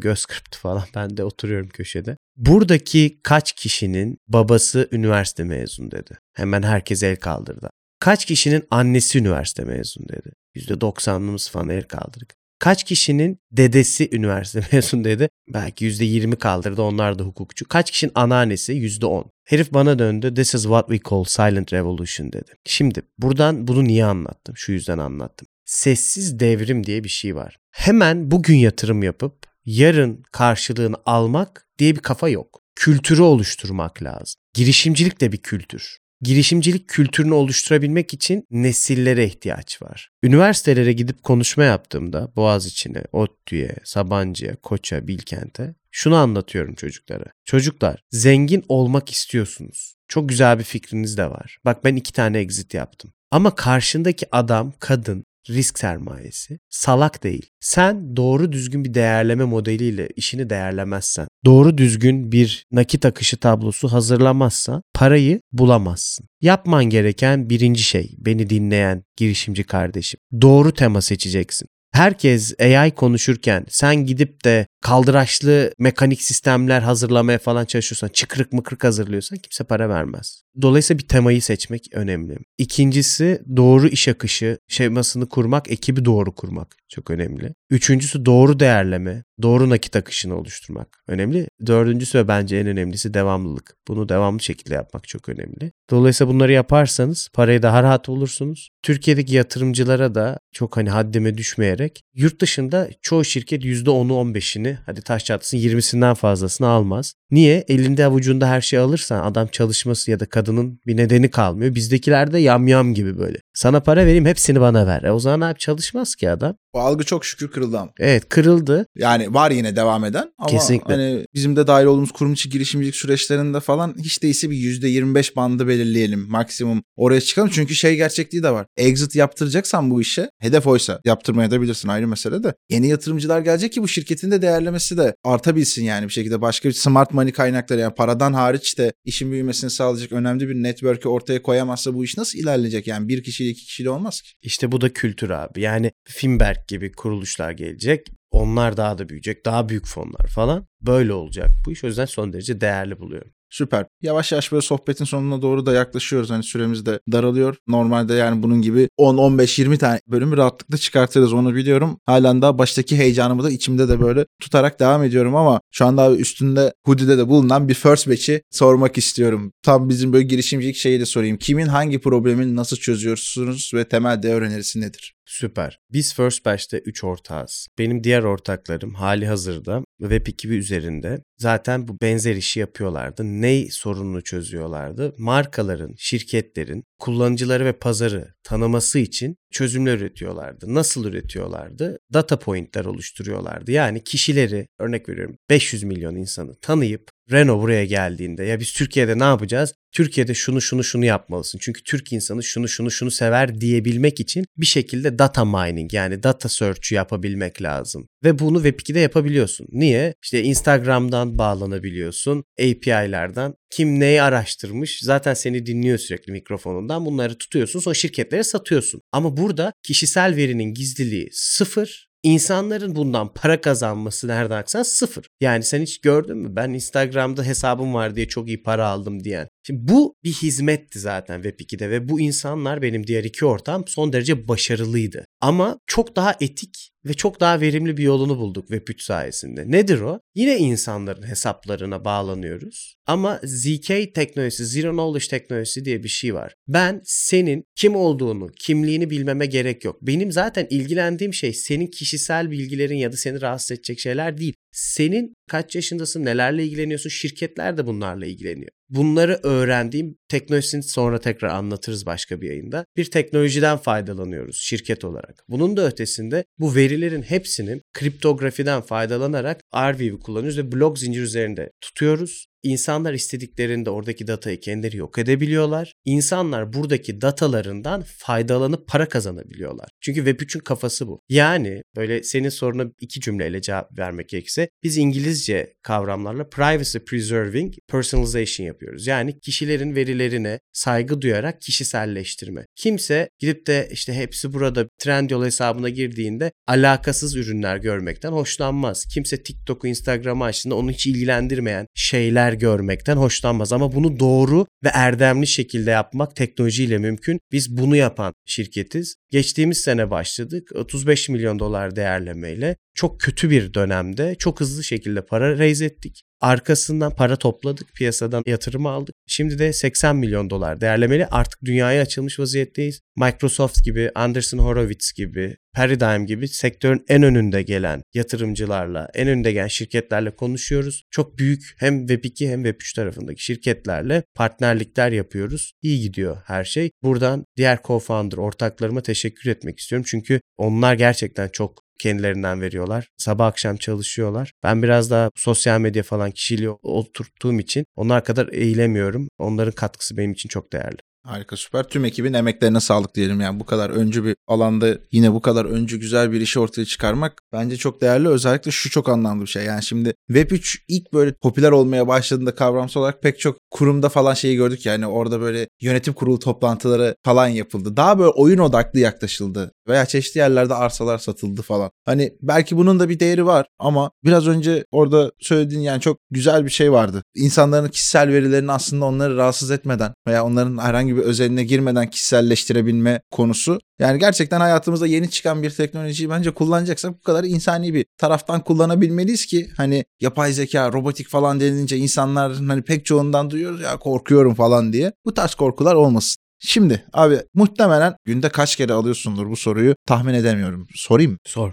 göz 0.00 0.26
kırptı 0.26 0.58
falan. 0.58 0.84
Ben 0.94 1.16
de 1.16 1.24
oturuyorum 1.24 1.68
köşede. 1.68 2.16
Buradaki 2.36 3.20
kaç 3.22 3.52
kişinin 3.52 4.18
babası 4.28 4.88
üniversite 4.92 5.44
mezun 5.44 5.90
dedi. 5.90 6.18
Hemen 6.32 6.62
herkes 6.62 7.02
el 7.02 7.16
kaldırdı. 7.16 7.70
Kaç 8.00 8.24
kişinin 8.24 8.64
annesi 8.70 9.18
üniversite 9.18 9.64
mezun 9.64 10.08
dedi. 10.08 10.32
%90'ımız 10.56 11.50
falan 11.50 11.68
el 11.68 11.82
kaldırdık. 11.82 12.34
Kaç 12.58 12.84
kişinin 12.84 13.38
dedesi 13.52 14.08
üniversite 14.12 14.62
mezun 14.76 15.04
dedi. 15.04 15.28
Belki 15.54 15.86
%20 15.86 16.36
kaldırdı 16.36 16.82
onlar 16.82 17.18
da 17.18 17.22
hukukçu. 17.22 17.68
Kaç 17.68 17.90
kişinin 17.90 18.12
anneannesi 18.14 18.72
%10. 18.72 19.24
Herif 19.44 19.72
bana 19.72 19.98
döndü. 19.98 20.34
This 20.34 20.54
is 20.54 20.62
what 20.62 20.88
we 20.88 21.10
call 21.10 21.24
silent 21.24 21.72
revolution 21.72 22.32
dedi. 22.32 22.52
Şimdi 22.66 23.02
buradan 23.18 23.68
bunu 23.68 23.84
niye 23.84 24.04
anlattım? 24.04 24.56
Şu 24.56 24.72
yüzden 24.72 24.98
anlattım. 24.98 25.48
Sessiz 25.64 26.40
devrim 26.40 26.86
diye 26.86 27.04
bir 27.04 27.08
şey 27.08 27.36
var. 27.36 27.58
Hemen 27.70 28.30
bugün 28.30 28.56
yatırım 28.56 29.02
yapıp 29.02 29.46
yarın 29.64 30.22
karşılığını 30.32 30.96
almak 31.06 31.68
diye 31.78 31.96
bir 31.96 32.00
kafa 32.00 32.28
yok. 32.28 32.60
Kültürü 32.76 33.22
oluşturmak 33.22 34.02
lazım. 34.02 34.40
Girişimcilik 34.54 35.20
de 35.20 35.32
bir 35.32 35.38
kültür 35.38 35.98
girişimcilik 36.22 36.88
kültürünü 36.88 37.34
oluşturabilmek 37.34 38.14
için 38.14 38.44
nesillere 38.50 39.24
ihtiyaç 39.24 39.82
var. 39.82 40.10
Üniversitelere 40.22 40.92
gidip 40.92 41.22
konuşma 41.22 41.64
yaptığımda 41.64 42.32
Boğaziçi'ne, 42.36 43.02
ODTÜ'ye, 43.12 43.76
Sabancı'ya, 43.84 44.56
Koç'a, 44.56 45.06
Bilkent'e 45.08 45.74
şunu 45.90 46.16
anlatıyorum 46.16 46.74
çocuklara. 46.74 47.24
Çocuklar 47.44 48.02
zengin 48.10 48.64
olmak 48.68 49.10
istiyorsunuz. 49.10 49.94
Çok 50.08 50.28
güzel 50.28 50.58
bir 50.58 50.64
fikriniz 50.64 51.16
de 51.16 51.30
var. 51.30 51.58
Bak 51.64 51.84
ben 51.84 51.96
iki 51.96 52.12
tane 52.12 52.38
exit 52.38 52.74
yaptım. 52.74 53.12
Ama 53.30 53.54
karşındaki 53.54 54.26
adam, 54.32 54.72
kadın 54.78 55.24
risk 55.48 55.78
sermayesi. 55.78 56.58
Salak 56.70 57.22
değil. 57.22 57.50
Sen 57.60 58.16
doğru 58.16 58.52
düzgün 58.52 58.84
bir 58.84 58.94
değerleme 58.94 59.44
modeliyle 59.44 60.08
işini 60.16 60.50
değerlemezsen, 60.50 61.28
doğru 61.44 61.78
düzgün 61.78 62.32
bir 62.32 62.66
nakit 62.72 63.04
akışı 63.04 63.36
tablosu 63.36 63.92
hazırlamazsan 63.92 64.82
parayı 64.94 65.40
bulamazsın. 65.52 66.26
Yapman 66.40 66.84
gereken 66.84 67.50
birinci 67.50 67.82
şey 67.82 68.14
beni 68.18 68.50
dinleyen 68.50 69.02
girişimci 69.16 69.64
kardeşim. 69.64 70.20
Doğru 70.40 70.74
tema 70.74 71.02
seçeceksin 71.02 71.68
herkes 71.92 72.54
AI 72.60 72.90
konuşurken 72.90 73.64
sen 73.68 73.94
gidip 74.06 74.44
de 74.44 74.66
kaldıraçlı 74.80 75.72
mekanik 75.78 76.22
sistemler 76.22 76.80
hazırlamaya 76.80 77.38
falan 77.38 77.64
çalışıyorsan, 77.64 78.08
çıkrık 78.08 78.52
mıkrık 78.52 78.84
hazırlıyorsan 78.84 79.38
kimse 79.38 79.64
para 79.64 79.88
vermez. 79.88 80.39
Dolayısıyla 80.62 80.98
bir 80.98 81.08
temayı 81.08 81.42
seçmek 81.42 81.88
önemli. 81.92 82.38
İkincisi 82.58 83.42
doğru 83.56 83.88
iş 83.88 84.08
akışı 84.08 84.58
şemasını 84.68 85.28
kurmak, 85.28 85.70
ekibi 85.70 86.04
doğru 86.04 86.34
kurmak 86.34 86.76
çok 86.90 87.10
önemli. 87.10 87.54
Üçüncüsü 87.70 88.24
doğru 88.24 88.60
değerleme, 88.60 89.24
doğru 89.42 89.70
nakit 89.70 89.96
akışını 89.96 90.36
oluşturmak 90.36 90.88
önemli. 91.08 91.48
Dördüncüsü 91.66 92.18
ve 92.18 92.28
bence 92.28 92.56
en 92.56 92.66
önemlisi 92.66 93.14
devamlılık. 93.14 93.76
Bunu 93.88 94.08
devamlı 94.08 94.40
şekilde 94.40 94.74
yapmak 94.74 95.08
çok 95.08 95.28
önemli. 95.28 95.72
Dolayısıyla 95.90 96.34
bunları 96.34 96.52
yaparsanız 96.52 97.28
parayı 97.34 97.62
daha 97.62 97.82
rahat 97.82 98.08
bulursunuz. 98.08 98.68
Türkiye'deki 98.82 99.34
yatırımcılara 99.34 100.14
da 100.14 100.38
çok 100.52 100.76
hani 100.76 100.90
haddime 100.90 101.38
düşmeyerek 101.38 102.02
yurt 102.14 102.40
dışında 102.40 102.88
çoğu 103.02 103.24
şirket 103.24 103.64
%10'u 103.64 104.14
15'ini 104.14 104.76
hadi 104.86 105.02
taş 105.02 105.24
çatlasın 105.24 105.58
20'sinden 105.58 106.14
fazlasını 106.14 106.68
almaz. 106.68 107.14
Niye? 107.30 107.64
Elinde 107.68 108.04
avucunda 108.04 108.48
her 108.48 108.60
şeyi 108.60 108.80
alırsan 108.80 109.24
adam 109.24 109.46
çalışması 109.46 110.10
ya 110.10 110.20
da 110.20 110.26
kadının 110.50 110.80
bir 110.86 110.96
nedeni 110.96 111.30
kalmıyor. 111.30 111.74
Bizdekiler 111.74 112.32
de 112.32 112.38
yamyam 112.38 112.94
gibi 112.94 113.18
böyle. 113.18 113.38
Sana 113.54 113.80
para 113.80 114.06
vereyim 114.06 114.26
hepsini 114.26 114.60
bana 114.60 114.86
ver. 114.86 115.02
E 115.02 115.12
o 115.12 115.18
zaman 115.20 115.48
abi 115.48 115.58
çalışmaz 115.58 116.14
ki 116.14 116.30
adam. 116.30 116.54
Bu 116.74 116.80
algı 116.80 117.04
çok 117.04 117.24
şükür 117.24 117.48
kırıldı 117.48 117.78
ama. 117.78 117.90
Evet 117.98 118.28
kırıldı. 118.28 118.86
Yani 118.96 119.34
var 119.34 119.50
yine 119.50 119.76
devam 119.76 120.04
eden 120.04 120.32
ama 120.38 120.50
Kesinlikle. 120.50 120.94
hani 120.94 121.26
bizim 121.34 121.56
de 121.56 121.66
dahil 121.66 121.86
olduğumuz 121.86 122.12
kurum 122.12 122.32
içi 122.32 122.50
girişimcilik 122.50 122.96
süreçlerinde 122.96 123.60
falan 123.60 123.94
hiç 123.98 124.22
değilse 124.22 124.50
bir 124.50 124.56
%25 124.56 125.36
bandı 125.36 125.68
belirleyelim 125.68 126.30
maksimum 126.30 126.82
oraya 126.96 127.20
çıkalım. 127.20 127.48
Çünkü 127.52 127.74
şey 127.74 127.96
gerçekliği 127.96 128.42
de 128.42 128.50
var. 128.50 128.66
Exit 128.76 129.14
yaptıracaksan 129.14 129.90
bu 129.90 130.00
işe 130.00 130.30
hedef 130.38 130.66
oysa 130.66 131.00
yaptırmaya 131.04 131.50
da 131.50 131.60
bilirsin 131.60 131.88
ayrı 131.88 132.08
mesele 132.08 132.42
de. 132.42 132.54
Yeni 132.70 132.88
yatırımcılar 132.88 133.40
gelecek 133.40 133.72
ki 133.72 133.82
bu 133.82 133.88
şirketin 133.88 134.30
de 134.30 134.42
değerlemesi 134.42 134.96
de 134.98 135.14
artabilsin 135.24 135.84
yani 135.84 136.08
bir 136.08 136.12
şekilde. 136.12 136.40
Başka 136.40 136.68
bir 136.68 136.74
smart 136.74 137.14
money 137.14 137.32
kaynakları 137.32 137.80
yani 137.80 137.94
paradan 137.94 138.32
hariç 138.32 138.78
de 138.78 138.92
işin 139.04 139.32
büyümesini 139.32 139.70
sağlayacak 139.70 140.12
önemli 140.12 140.29
bir 140.40 140.54
network'ü 140.54 141.08
ortaya 141.08 141.42
koyamazsa 141.42 141.94
bu 141.94 142.04
iş 142.04 142.16
nasıl 142.16 142.38
ilerleyecek? 142.38 142.86
Yani 142.86 143.08
bir 143.08 143.22
kişiyle 143.22 143.50
iki 143.50 143.64
kişiyle 143.64 143.90
olmaz 143.90 144.20
ki. 144.22 144.30
İşte 144.42 144.72
bu 144.72 144.80
da 144.80 144.92
kültür 144.92 145.30
abi. 145.30 145.60
Yani 145.60 145.92
Finberg 146.08 146.58
gibi 146.68 146.92
kuruluşlar 146.92 147.50
gelecek. 147.50 148.06
Onlar 148.30 148.76
daha 148.76 148.98
da 148.98 149.08
büyüyecek. 149.08 149.44
Daha 149.46 149.68
büyük 149.68 149.86
fonlar 149.86 150.26
falan. 150.26 150.66
Böyle 150.82 151.12
olacak 151.12 151.50
bu 151.66 151.72
iş. 151.72 151.84
O 151.84 151.86
yüzden 151.86 152.04
son 152.04 152.32
derece 152.32 152.60
değerli 152.60 152.98
buluyorum. 152.98 153.32
Süper. 153.50 153.86
Yavaş 154.02 154.32
yavaş 154.32 154.52
böyle 154.52 154.62
sohbetin 154.62 155.04
sonuna 155.04 155.42
doğru 155.42 155.66
da 155.66 155.72
yaklaşıyoruz. 155.72 156.30
Hani 156.30 156.42
süremiz 156.42 156.86
de 156.86 157.00
daralıyor. 157.12 157.56
Normalde 157.68 158.14
yani 158.14 158.42
bunun 158.42 158.62
gibi 158.62 158.88
10, 158.96 159.16
15, 159.16 159.58
20 159.58 159.78
tane 159.78 160.00
bölümü 160.06 160.36
rahatlıkla 160.36 160.78
çıkartırız 160.78 161.32
onu 161.32 161.54
biliyorum. 161.54 161.98
Halen 162.06 162.42
daha 162.42 162.58
baştaki 162.58 162.96
heyecanımı 162.96 163.42
da 163.42 163.50
içimde 163.50 163.88
de 163.88 164.00
böyle 164.00 164.26
tutarak 164.40 164.80
devam 164.80 165.04
ediyorum 165.04 165.36
ama 165.36 165.60
şu 165.72 165.86
anda 165.86 166.16
üstünde 166.16 166.72
Hoodie'de 166.86 167.18
de 167.18 167.28
bulunan 167.28 167.68
bir 167.68 167.74
first 167.74 168.08
batch'i 168.08 168.42
sormak 168.50 168.98
istiyorum. 168.98 169.52
Tam 169.62 169.88
bizim 169.88 170.12
böyle 170.12 170.24
girişimcilik 170.24 170.76
şeyi 170.76 171.00
de 171.00 171.06
sorayım. 171.06 171.36
Kimin 171.36 171.66
hangi 171.66 172.00
problemini 172.00 172.56
nasıl 172.56 172.76
çözüyorsunuz 172.76 173.70
ve 173.74 173.88
temel 173.88 174.22
değer 174.22 174.42
önerisi 174.42 174.80
nedir? 174.80 175.14
Süper. 175.30 175.80
Biz 175.92 176.14
First 176.14 176.44
Batch'te 176.44 176.78
3 176.78 177.04
ortağız. 177.04 177.68
Benim 177.78 178.04
diğer 178.04 178.22
ortaklarım 178.22 178.94
hali 178.94 179.26
hazırda 179.26 179.84
Web 180.00 180.26
2 180.26 180.48
üzerinde 180.48 181.22
zaten 181.38 181.88
bu 181.88 181.96
benzer 182.02 182.36
işi 182.36 182.60
yapıyorlardı. 182.60 183.22
Ney 183.24 183.68
sorununu 183.70 184.22
çözüyorlardı? 184.22 185.14
Markaların, 185.18 185.94
şirketlerin 185.98 186.84
kullanıcıları 186.98 187.64
ve 187.64 187.72
pazarı 187.72 188.34
tanıması 188.42 188.98
için 188.98 189.36
çözümler 189.50 189.98
üretiyorlardı. 189.98 190.74
Nasıl 190.74 191.04
üretiyorlardı? 191.04 191.98
Data 192.12 192.38
point'ler 192.38 192.84
oluşturuyorlardı. 192.84 193.72
Yani 193.72 194.04
kişileri 194.04 194.66
örnek 194.78 195.08
veriyorum 195.08 195.36
500 195.50 195.82
milyon 195.82 196.16
insanı 196.16 196.54
tanıyıp 196.54 197.10
Renault 197.32 197.62
buraya 197.62 197.84
geldiğinde 197.84 198.44
ya 198.44 198.60
biz 198.60 198.72
Türkiye'de 198.72 199.18
ne 199.18 199.24
yapacağız? 199.24 199.74
Türkiye'de 199.92 200.34
şunu 200.34 200.60
şunu 200.60 200.84
şunu 200.84 201.04
yapmalısın. 201.04 201.58
Çünkü 201.62 201.82
Türk 201.82 202.12
insanı 202.12 202.42
şunu 202.42 202.68
şunu 202.68 202.90
şunu 202.90 203.10
sever 203.10 203.60
diyebilmek 203.60 204.20
için 204.20 204.44
bir 204.56 204.66
şekilde 204.66 205.18
data 205.18 205.44
mining 205.44 205.94
yani 205.94 206.22
data 206.22 206.48
search 206.48 206.92
yapabilmek 206.92 207.62
lazım. 207.62 208.08
Ve 208.24 208.38
bunu 208.38 208.62
Web2'de 208.62 209.00
yapabiliyorsun. 209.00 209.66
Niye? 209.72 210.14
İşte 210.22 210.42
Instagram'dan 210.42 211.38
bağlanabiliyorsun, 211.38 212.44
API'lerden. 212.60 213.54
Kim 213.70 214.00
neyi 214.00 214.22
araştırmış 214.22 215.00
zaten 215.02 215.34
seni 215.34 215.66
dinliyor 215.66 215.98
sürekli 215.98 216.32
mikrofonundan. 216.32 217.06
Bunları 217.06 217.38
tutuyorsun 217.38 217.80
sonra 217.80 217.94
şirketlere 217.94 218.44
satıyorsun. 218.44 219.00
Ama 219.12 219.36
burada 219.36 219.72
kişisel 219.82 220.36
verinin 220.36 220.74
gizliliği 220.74 221.28
sıfır 221.32 222.10
İnsanların 222.22 222.94
bundan 222.94 223.34
para 223.34 223.60
kazanması 223.60 224.28
nereden 224.28 224.56
aksan 224.56 224.82
sıfır. 224.82 225.26
Yani 225.40 225.64
sen 225.64 225.82
hiç 225.82 226.00
gördün 226.00 226.38
mü? 226.38 226.56
Ben 226.56 226.70
Instagram'da 226.70 227.42
hesabım 227.42 227.94
var 227.94 228.16
diye 228.16 228.28
çok 228.28 228.48
iyi 228.48 228.62
para 228.62 228.86
aldım 228.86 229.24
diyen. 229.24 229.48
Şimdi 229.66 229.88
bu 229.88 230.14
bir 230.24 230.32
hizmetti 230.32 230.98
zaten 230.98 231.40
Web2'de 231.40 231.90
ve 231.90 232.08
bu 232.08 232.20
insanlar 232.20 232.82
benim 232.82 233.06
diğer 233.06 233.24
iki 233.24 233.46
ortağım 233.46 233.84
son 233.86 234.12
derece 234.12 234.48
başarılıydı. 234.48 235.24
Ama 235.40 235.78
çok 235.86 236.16
daha 236.16 236.36
etik 236.40 236.90
ve 237.04 237.14
çok 237.14 237.40
daha 237.40 237.60
verimli 237.60 237.96
bir 237.96 238.02
yolunu 238.02 238.38
bulduk 238.38 238.70
Web3 238.70 239.02
sayesinde. 239.02 239.70
Nedir 239.70 240.00
o? 240.00 240.20
Yine 240.34 240.56
insanların 240.58 241.26
hesaplarına 241.28 242.04
bağlanıyoruz. 242.04 242.94
Ama 243.06 243.40
ZK 243.44 244.14
teknolojisi, 244.14 244.66
Zero 244.66 244.92
Knowledge 244.92 245.26
teknolojisi 245.26 245.84
diye 245.84 246.02
bir 246.02 246.08
şey 246.08 246.34
var. 246.34 246.54
Ben 246.68 247.00
senin 247.04 247.64
kim 247.76 247.96
olduğunu, 247.96 248.52
kimliğini 248.52 249.10
bilmeme 249.10 249.46
gerek 249.46 249.84
yok. 249.84 249.98
Benim 250.02 250.32
zaten 250.32 250.66
ilgilendiğim 250.70 251.34
şey 251.34 251.52
senin 251.52 251.86
kişisel 251.86 252.50
bilgilerin 252.50 252.96
ya 252.96 253.12
da 253.12 253.16
seni 253.16 253.40
rahatsız 253.40 253.70
edecek 253.70 254.00
şeyler 254.00 254.38
değil. 254.38 254.54
Senin 254.72 255.34
kaç 255.48 255.74
yaşındasın, 255.76 256.24
nelerle 256.24 256.64
ilgileniyorsun, 256.64 257.10
şirketler 257.10 257.76
de 257.76 257.86
bunlarla 257.86 258.26
ilgileniyor. 258.26 258.70
Bunları 258.88 259.40
öğrendiğim 259.42 260.16
teknolojisini 260.28 260.82
sonra 260.82 261.20
tekrar 261.20 261.48
anlatırız 261.48 262.06
başka 262.06 262.40
bir 262.40 262.48
yayında. 262.48 262.84
Bir 262.96 263.10
teknolojiden 263.10 263.76
faydalanıyoruz 263.76 264.56
şirket 264.56 265.04
olarak. 265.04 265.44
Bunun 265.48 265.76
da 265.76 265.86
ötesinde 265.86 266.44
bu 266.58 266.74
verilerin 266.74 267.22
hepsinin 267.22 267.82
kriptografiden 267.92 268.80
faydalanarak 268.80 269.60
Arweave'i 269.72 270.18
kullanıyoruz 270.18 270.58
ve 270.58 270.72
blok 270.72 270.98
zincir 270.98 271.22
üzerinde 271.22 271.70
tutuyoruz 271.80 272.46
insanlar 272.62 273.14
istediklerinde 273.14 273.90
oradaki 273.90 274.26
datayı 274.26 274.60
kendileri 274.60 274.96
yok 274.96 275.18
edebiliyorlar. 275.18 275.92
İnsanlar 276.04 276.72
buradaki 276.72 277.20
datalarından 277.20 278.04
faydalanıp 278.16 278.88
para 278.88 279.08
kazanabiliyorlar. 279.08 279.88
Çünkü 280.00 280.20
Web3'ün 280.20 280.60
kafası 280.60 281.06
bu. 281.06 281.20
Yani 281.28 281.82
böyle 281.96 282.22
senin 282.22 282.48
soruna 282.48 282.84
iki 283.00 283.20
cümleyle 283.20 283.60
cevap 283.60 283.98
vermek 283.98 284.28
gerekirse 284.28 284.68
biz 284.82 284.96
İngilizce 284.96 285.74
kavramlarla 285.82 286.48
privacy 286.48 286.98
preserving 286.98 287.74
personalization 287.88 288.66
yapıyoruz. 288.66 289.06
Yani 289.06 289.40
kişilerin 289.40 289.94
verilerine 289.94 290.60
saygı 290.72 291.20
duyarak 291.20 291.60
kişiselleştirme. 291.60 292.66
Kimse 292.76 293.28
gidip 293.38 293.66
de 293.66 293.88
işte 293.92 294.12
hepsi 294.12 294.52
burada 294.52 294.88
Trendyol 294.98 295.44
hesabına 295.44 295.88
girdiğinde 295.88 296.52
alakasız 296.66 297.36
ürünler 297.36 297.76
görmekten 297.76 298.32
hoşlanmaz. 298.32 299.04
Kimse 299.14 299.42
TikTok'u, 299.42 299.86
Instagram'ı 299.86 300.44
açtığında 300.44 300.74
onu 300.74 300.90
hiç 300.90 301.06
ilgilendirmeyen 301.06 301.86
şeyler 301.94 302.49
görmekten 302.52 303.16
hoşlanmaz. 303.16 303.72
Ama 303.72 303.92
bunu 303.92 304.20
doğru 304.20 304.66
ve 304.84 304.88
erdemli 304.88 305.46
şekilde 305.46 305.90
yapmak 305.90 306.36
teknolojiyle 306.36 306.98
mümkün. 306.98 307.40
Biz 307.52 307.76
bunu 307.76 307.96
yapan 307.96 308.34
şirketiz. 308.46 309.14
Geçtiğimiz 309.30 309.78
sene 309.78 310.10
başladık. 310.10 310.68
35 310.74 311.28
milyon 311.28 311.58
dolar 311.58 311.96
değerlemeyle 311.96 312.76
çok 312.94 313.20
kötü 313.20 313.50
bir 313.50 313.74
dönemde 313.74 314.34
çok 314.38 314.60
hızlı 314.60 314.84
şekilde 314.84 315.26
para 315.26 315.58
raise 315.58 315.84
ettik. 315.84 316.22
Arkasından 316.40 317.14
para 317.14 317.36
topladık, 317.36 317.94
piyasadan 317.94 318.42
yatırım 318.46 318.86
aldık. 318.86 319.14
Şimdi 319.26 319.58
de 319.58 319.72
80 319.72 320.16
milyon 320.16 320.50
dolar 320.50 320.80
değerlemeli 320.80 321.26
artık 321.26 321.64
dünyaya 321.64 322.02
açılmış 322.02 322.38
vaziyetteyiz. 322.38 323.00
Microsoft 323.16 323.84
gibi, 323.84 324.10
Anderson 324.14 324.58
Horowitz 324.58 325.12
gibi, 325.12 325.56
Paradigm 325.74 326.26
gibi 326.26 326.48
sektörün 326.48 327.04
en 327.08 327.22
önünde 327.22 327.62
gelen 327.62 328.02
yatırımcılarla, 328.14 329.08
en 329.14 329.28
önünde 329.28 329.52
gelen 329.52 329.66
şirketlerle 329.66 330.36
konuşuyoruz. 330.36 331.04
Çok 331.10 331.38
büyük 331.38 331.74
hem 331.78 332.06
Web2 332.06 332.48
hem 332.50 332.64
Web3 332.64 332.96
tarafındaki 332.96 333.44
şirketlerle 333.44 334.22
partnerlikler 334.34 335.12
yapıyoruz. 335.12 335.72
İyi 335.82 336.00
gidiyor 336.00 336.36
her 336.44 336.64
şey. 336.64 336.90
Buradan 337.02 337.44
diğer 337.56 337.76
co-founder 337.76 338.36
ortaklarıma 338.36 339.00
teşekkür 339.00 339.50
etmek 339.50 339.78
istiyorum. 339.78 340.06
Çünkü 340.08 340.40
onlar 340.56 340.94
gerçekten 340.94 341.48
çok 341.48 341.89
kendilerinden 342.00 342.60
veriyorlar. 342.60 343.08
Sabah 343.16 343.46
akşam 343.46 343.76
çalışıyorlar. 343.76 344.52
Ben 344.62 344.82
biraz 344.82 345.10
daha 345.10 345.30
sosyal 345.36 345.80
medya 345.80 346.02
falan 346.02 346.30
kişiliği 346.30 346.70
oturttuğum 346.70 347.60
için 347.60 347.84
onlar 347.96 348.24
kadar 348.24 348.48
eğilemiyorum. 348.52 349.28
Onların 349.38 349.72
katkısı 349.72 350.16
benim 350.16 350.32
için 350.32 350.48
çok 350.48 350.72
değerli. 350.72 350.98
Harika 351.22 351.56
süper. 351.56 351.82
Tüm 351.82 352.04
ekibin 352.04 352.32
emeklerine 352.32 352.80
sağlık 352.80 353.14
diyelim. 353.14 353.40
Yani 353.40 353.60
bu 353.60 353.66
kadar 353.66 353.90
öncü 353.90 354.24
bir 354.24 354.36
alanda 354.46 354.98
yine 355.12 355.32
bu 355.32 355.40
kadar 355.40 355.64
öncü 355.64 356.00
güzel 356.00 356.32
bir 356.32 356.40
işi 356.40 356.60
ortaya 356.60 356.84
çıkarmak 356.84 357.32
bence 357.52 357.76
çok 357.76 358.00
değerli. 358.00 358.28
Özellikle 358.28 358.70
şu 358.70 358.90
çok 358.90 359.08
anlamlı 359.08 359.42
bir 359.42 359.48
şey. 359.48 359.64
Yani 359.64 359.82
şimdi 359.82 360.14
Web3 360.30 360.78
ilk 360.88 361.12
böyle 361.12 361.32
popüler 361.32 361.70
olmaya 361.70 362.08
başladığında 362.08 362.54
kavramsal 362.54 363.00
olarak 363.00 363.22
pek 363.22 363.40
çok 363.40 363.56
kurumda 363.70 364.08
falan 364.08 364.34
şeyi 364.34 364.56
gördük. 364.56 364.86
Yani 364.86 365.06
orada 365.06 365.40
böyle 365.40 365.68
yönetim 365.80 366.14
kurulu 366.14 366.38
toplantıları 366.38 367.16
falan 367.24 367.48
yapıldı. 367.48 367.96
Daha 367.96 368.18
böyle 368.18 368.30
oyun 368.30 368.58
odaklı 368.58 368.98
yaklaşıldı. 368.98 369.72
Veya 369.88 370.06
çeşitli 370.06 370.38
yerlerde 370.38 370.74
arsalar 370.74 371.18
satıldı 371.18 371.62
falan. 371.62 371.90
Hani 372.04 372.32
belki 372.42 372.76
bunun 372.76 373.00
da 373.00 373.08
bir 373.08 373.20
değeri 373.20 373.46
var 373.46 373.66
ama 373.78 374.10
biraz 374.24 374.46
önce 374.46 374.84
orada 374.90 375.32
söylediğin 375.40 375.80
yani 375.80 376.00
çok 376.00 376.18
güzel 376.30 376.64
bir 376.64 376.70
şey 376.70 376.92
vardı. 376.92 377.22
İnsanların 377.34 377.88
kişisel 377.88 378.28
verilerini 378.28 378.72
aslında 378.72 379.04
onları 379.04 379.36
rahatsız 379.36 379.70
etmeden 379.70 380.14
veya 380.26 380.44
onların 380.44 380.78
herhangi 380.78 381.16
bir 381.16 381.22
özeline 381.22 381.64
girmeden 381.64 382.10
kişiselleştirebilme 382.10 383.20
konusu. 383.30 383.78
Yani 384.00 384.18
gerçekten 384.18 384.60
hayatımızda 384.60 385.06
yeni 385.06 385.30
çıkan 385.30 385.62
bir 385.62 385.70
teknolojiyi 385.70 386.30
bence 386.30 386.50
kullanacaksak 386.50 387.12
bu 387.12 387.20
kadar 387.20 387.44
insani 387.44 387.94
bir 387.94 388.06
taraftan 388.18 388.64
kullanabilmeliyiz 388.64 389.46
ki 389.46 389.70
hani 389.76 390.04
yapay 390.20 390.52
zeka, 390.52 390.92
robotik 390.92 391.28
falan 391.28 391.60
denilince 391.60 391.96
insanlar 391.96 392.56
hani 392.56 392.82
pek 392.82 393.06
çoğundan 393.06 393.50
duyuyoruz 393.50 393.80
ya 393.80 393.96
korkuyorum 393.96 394.54
falan 394.54 394.92
diye. 394.92 395.12
Bu 395.24 395.34
tarz 395.34 395.54
korkular 395.54 395.94
olmasın. 395.94 396.36
Şimdi 396.62 397.04
abi 397.12 397.40
muhtemelen 397.54 398.16
günde 398.24 398.48
kaç 398.48 398.76
kere 398.76 398.92
alıyorsundur 398.92 399.50
bu 399.50 399.56
soruyu 399.56 399.94
tahmin 400.06 400.34
edemiyorum. 400.34 400.86
Sorayım 400.94 401.32
mı? 401.32 401.38
Sor. 401.46 401.72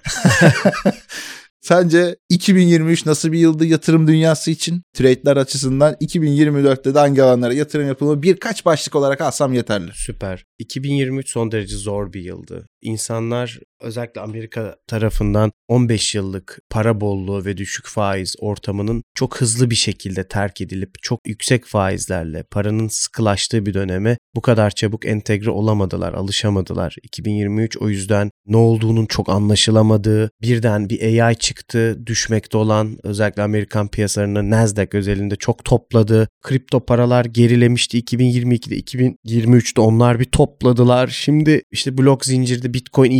Sence 1.67 2.15
2023 2.29 3.05
nasıl 3.05 3.31
bir 3.31 3.39
yıldı 3.39 3.65
yatırım 3.65 4.07
dünyası 4.07 4.51
için? 4.51 4.83
Trade'ler 4.93 5.37
açısından 5.37 5.93
2024'te 5.93 6.93
de 6.93 6.99
hangi 6.99 7.23
alanlara 7.23 7.53
yatırım 7.53 7.87
yapılmalı? 7.87 8.21
Birkaç 8.23 8.65
başlık 8.65 8.95
olarak 8.95 9.21
alsam 9.21 9.53
yeterli. 9.53 9.91
Süper. 9.95 10.45
2023 10.59 11.29
son 11.29 11.51
derece 11.51 11.75
zor 11.75 12.13
bir 12.13 12.21
yıldı. 12.21 12.67
İnsanlar 12.81 13.59
özellikle 13.81 14.21
Amerika 14.21 14.75
tarafından 14.87 15.51
15 15.67 16.15
yıllık 16.15 16.59
para 16.69 17.01
bolluğu 17.01 17.45
ve 17.45 17.57
düşük 17.57 17.87
faiz 17.87 18.35
ortamının 18.39 19.03
çok 19.15 19.41
hızlı 19.41 19.69
bir 19.69 19.75
şekilde 19.75 20.27
terk 20.27 20.61
edilip 20.61 20.89
çok 21.01 21.27
yüksek 21.27 21.65
faizlerle 21.65 22.43
paranın 22.43 22.87
sıkılaştığı 22.87 23.65
bir 23.65 23.73
döneme 23.73 24.17
bu 24.35 24.41
kadar 24.41 24.71
çabuk 24.71 25.05
entegre 25.05 25.49
olamadılar, 25.49 26.13
alışamadılar. 26.13 26.95
2023 27.03 27.77
o 27.77 27.89
yüzden 27.89 28.31
ne 28.47 28.57
olduğunun 28.57 29.05
çok 29.05 29.29
anlaşılamadığı, 29.29 30.29
birden 30.41 30.89
bir 30.89 31.21
AI 31.23 31.35
çıktı, 31.35 32.07
düşmekte 32.07 32.57
olan 32.57 32.97
özellikle 33.03 33.41
Amerikan 33.41 33.87
piyasalarını 33.87 34.49
Nasdaq 34.49 34.87
özelinde 34.93 35.35
çok 35.35 35.65
topladı. 35.65 36.27
Kripto 36.41 36.85
paralar 36.85 37.25
gerilemişti 37.25 37.99
2022'de, 37.99 38.79
2023'te 38.79 39.81
onlar 39.81 40.19
bir 40.19 40.25
topladılar. 40.25 41.07
Şimdi 41.07 41.61
işte 41.71 41.97
blok 41.97 42.25
zincirde 42.25 42.73
Bitcoin 42.73 43.11